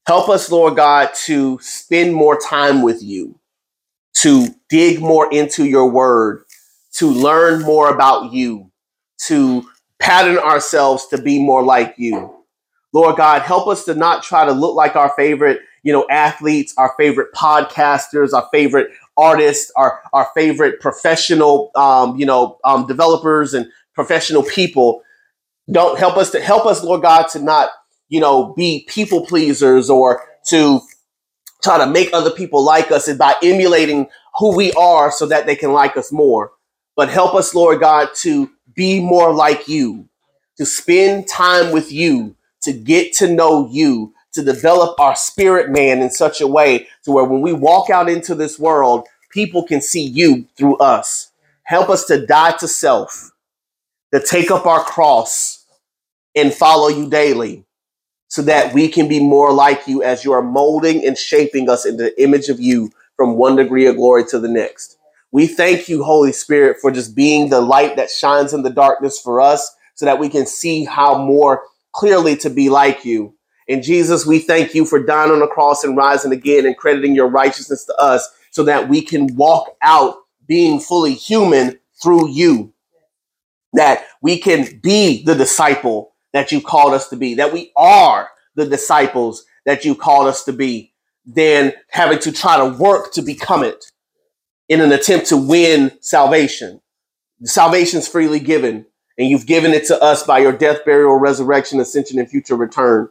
Help 0.08 0.30
us, 0.30 0.50
Lord 0.52 0.76
God, 0.76 1.12
to 1.26 1.60
spend 1.62 2.14
more 2.14 2.40
time 2.40 2.82
with 2.82 3.04
you, 3.04 3.40
to 4.16 4.48
dig 4.70 5.00
more 5.00 5.32
into 5.32 5.66
your 5.66 5.90
word, 5.90 6.44
to 6.94 7.10
learn 7.10 7.62
more 7.62 7.94
about 7.94 8.34
you, 8.34 8.72
to 9.28 9.66
pattern 10.00 10.38
ourselves 10.38 11.08
to 11.08 11.22
be 11.22 11.42
more 11.42 11.64
like 11.64 11.96
you. 11.98 12.36
Lord 12.94 13.16
God, 13.18 13.42
help 13.44 13.68
us 13.68 13.86
to 13.86 13.96
not 13.96 14.24
try 14.24 14.46
to 14.46 14.52
look 14.52 14.76
like 14.76 14.96
our 14.96 15.14
favorite, 15.16 15.62
you 15.84 15.94
know, 15.94 16.06
athletes, 16.10 16.74
our 16.78 16.94
favorite 16.98 17.34
podcasters, 17.34 18.34
our 18.34 18.48
favorite 18.52 18.90
artists, 19.18 19.72
our, 19.78 20.02
our 20.14 20.28
favorite 20.36 20.82
professional, 20.82 21.72
um, 21.76 22.18
you 22.18 22.26
know, 22.26 22.58
um, 22.66 22.86
developers 22.88 23.54
and 23.54 23.68
professional 23.94 24.44
people 24.44 25.02
don't 25.72 25.98
help 25.98 26.18
us 26.18 26.32
to 26.32 26.42
help 26.42 26.66
us, 26.66 26.84
Lord 26.84 27.02
God, 27.02 27.28
to 27.30 27.40
not, 27.40 27.70
you 28.10 28.20
know, 28.20 28.54
be 28.56 28.86
people 28.90 29.26
pleasers 29.26 29.90
or 29.90 30.24
to 30.48 30.82
try 31.64 31.78
to 31.78 31.90
make 31.90 32.10
other 32.14 32.32
people 32.32 32.64
like 32.64 32.92
us 32.92 33.08
and 33.08 33.18
by 33.18 33.36
emulating 33.44 34.08
who 34.40 34.56
we 34.56 34.74
are 34.74 35.12
so 35.12 35.26
that 35.28 35.46
they 35.46 35.56
can 35.56 35.72
like 35.72 35.96
us 35.96 36.12
more. 36.12 36.52
But 36.96 37.10
help 37.10 37.36
us, 37.36 37.56
Lord 37.56 37.80
God, 37.80 38.10
to 38.18 38.52
be 38.76 39.02
more 39.02 39.34
like 39.34 39.68
you, 39.68 40.08
to 40.58 40.66
spend 40.66 41.28
time 41.28 41.72
with 41.72 41.92
you, 41.92 42.36
to 42.64 42.74
get 42.74 43.14
to 43.16 43.34
know 43.34 43.70
you, 43.72 44.14
to 44.34 44.44
develop 44.44 45.00
our 45.00 45.16
spirit 45.16 45.70
man 45.70 46.02
in 46.02 46.10
such 46.10 46.42
a 46.42 46.48
way 46.48 46.88
to 47.04 47.12
where 47.12 47.26
when 47.26 47.42
we 47.42 47.54
walk 47.54 47.90
out 47.90 48.10
into 48.10 48.36
this 48.36 48.60
world, 48.60 49.08
people 49.32 49.64
can 49.66 49.82
see 49.82 50.04
you 50.04 50.48
through 50.58 50.78
us. 50.78 51.32
Help 51.64 51.90
us 51.90 52.06
to 52.06 52.26
die 52.26 52.54
to 52.58 52.68
self, 52.68 53.32
to 54.14 54.22
take 54.22 54.52
up 54.52 54.66
our 54.66 54.84
cross 54.84 55.66
and 56.36 56.54
follow 56.54 56.90
you 56.90 57.10
daily 57.10 57.66
so 58.30 58.42
that 58.44 58.74
we 58.74 58.88
can 58.88 59.08
be 59.08 59.20
more 59.20 59.54
like 59.54 59.88
you 59.88 60.04
as 60.04 60.26
you 60.26 60.34
are 60.34 60.44
molding 60.44 61.06
and 61.06 61.18
shaping 61.18 61.70
us 61.70 61.86
into 61.86 62.04
the 62.04 62.24
image 62.24 62.50
of 62.50 62.60
you 62.60 62.92
from 63.18 63.38
one 63.38 63.56
degree 63.58 63.88
of 63.88 63.98
glory 63.98 64.26
to 64.26 64.40
the 64.40 64.48
next. 64.50 64.98
We 65.32 65.48
thank 65.48 65.88
you, 65.88 66.04
Holy 66.04 66.34
Spirit, 66.34 66.78
for 66.82 66.92
just 66.92 67.16
being 67.16 67.50
the 67.50 67.62
light 67.62 67.96
that 67.96 68.12
shines 68.12 68.54
in 68.54 68.64
the 68.64 68.70
darkness 68.70 69.20
for 69.20 69.40
us 69.40 69.74
so 69.96 70.06
that 70.06 70.20
we 70.20 70.28
can 70.28 70.46
see 70.46 70.84
how 70.84 71.18
more 71.18 71.64
clearly 71.94 72.36
to 72.38 72.50
be 72.50 72.70
like 72.70 73.06
you. 73.06 73.34
And 73.70 73.82
Jesus, 73.82 74.26
we 74.26 74.40
thank 74.40 74.76
you 74.76 74.86
for 74.86 75.02
dying 75.02 75.32
on 75.32 75.40
the 75.40 75.48
cross 75.48 75.84
and 75.86 75.96
rising 75.96 76.34
again 76.34 76.66
and 76.66 76.76
crediting 76.76 77.16
your 77.16 77.30
righteousness 77.30 77.86
to 77.86 77.96
us 77.96 78.30
so 78.52 78.64
that 78.64 78.90
we 78.90 79.02
can 79.02 79.34
walk 79.36 79.78
out 79.82 80.16
being 80.48 80.80
fully 80.80 81.14
human 81.14 81.80
through 82.02 82.30
you. 82.30 82.74
That 83.74 84.06
we 84.22 84.38
can 84.38 84.82
be 84.82 85.24
the 85.24 85.36
disciple 85.36 86.14
that 86.34 86.52
you 86.52 86.60
called 86.60 86.94
us 86.94 87.08
to 87.10 87.16
be, 87.16 87.36
that 87.36 87.54
we 87.54 87.72
are 87.78 88.30
the 88.56 88.66
disciples 88.66 89.46
that 89.66 89.86
you 89.86 89.96
called 89.96 90.28
us 90.28 90.44
to 90.46 90.52
be, 90.54 90.94
than 91.26 91.72
having 91.90 92.20
to 92.20 92.32
try 92.34 92.58
to 92.58 92.78
work 92.78 93.14
to 93.14 93.22
become 93.22 93.64
it 93.64 93.92
in 94.72 94.80
an 94.80 94.94
attempt 94.94 95.28
to 95.28 95.36
win 95.36 95.92
salvation. 96.00 96.80
Salvation 97.44 98.00
is 98.00 98.08
freely 98.08 98.40
given, 98.40 98.86
and 99.18 99.28
you've 99.28 99.46
given 99.46 99.72
it 99.72 99.86
to 99.88 100.02
us 100.02 100.24
by 100.24 100.40
your 100.40 100.54
death, 100.54 100.86
burial, 100.86 101.18
resurrection, 101.18 101.82
ascension, 101.82 102.18
and 102.18 102.30
future 102.30 102.56
return. 102.56 103.10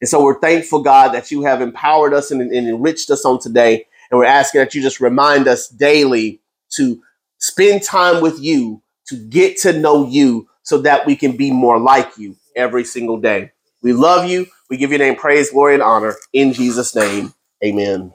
And 0.00 0.08
so 0.08 0.22
we're 0.22 0.38
thankful, 0.38 0.82
God, 0.82 1.08
that 1.08 1.32
you 1.32 1.42
have 1.42 1.62
empowered 1.62 2.14
us 2.14 2.30
and, 2.30 2.40
and 2.40 2.68
enriched 2.68 3.10
us 3.10 3.24
on 3.24 3.40
today. 3.40 3.86
And 4.08 4.20
we're 4.20 4.24
asking 4.24 4.60
that 4.60 4.72
you 4.72 4.82
just 4.82 5.00
remind 5.00 5.48
us 5.48 5.66
daily 5.68 6.40
to 6.76 7.02
spend 7.38 7.82
time 7.82 8.22
with 8.22 8.38
you, 8.38 8.80
to 9.08 9.16
get 9.16 9.58
to 9.62 9.76
know 9.76 10.06
you, 10.06 10.48
so 10.62 10.78
that 10.78 11.06
we 11.06 11.16
can 11.16 11.36
be 11.36 11.50
more 11.50 11.80
like 11.80 12.18
you 12.18 12.36
every 12.54 12.84
single 12.84 13.18
day. 13.18 13.50
We 13.82 13.94
love 13.94 14.30
you. 14.30 14.46
We 14.68 14.76
give 14.76 14.90
your 14.90 15.00
name 15.00 15.16
praise, 15.16 15.50
glory, 15.50 15.74
and 15.74 15.82
honor. 15.82 16.14
In 16.32 16.52
Jesus' 16.52 16.94
name, 16.94 17.34
amen. 17.64 18.12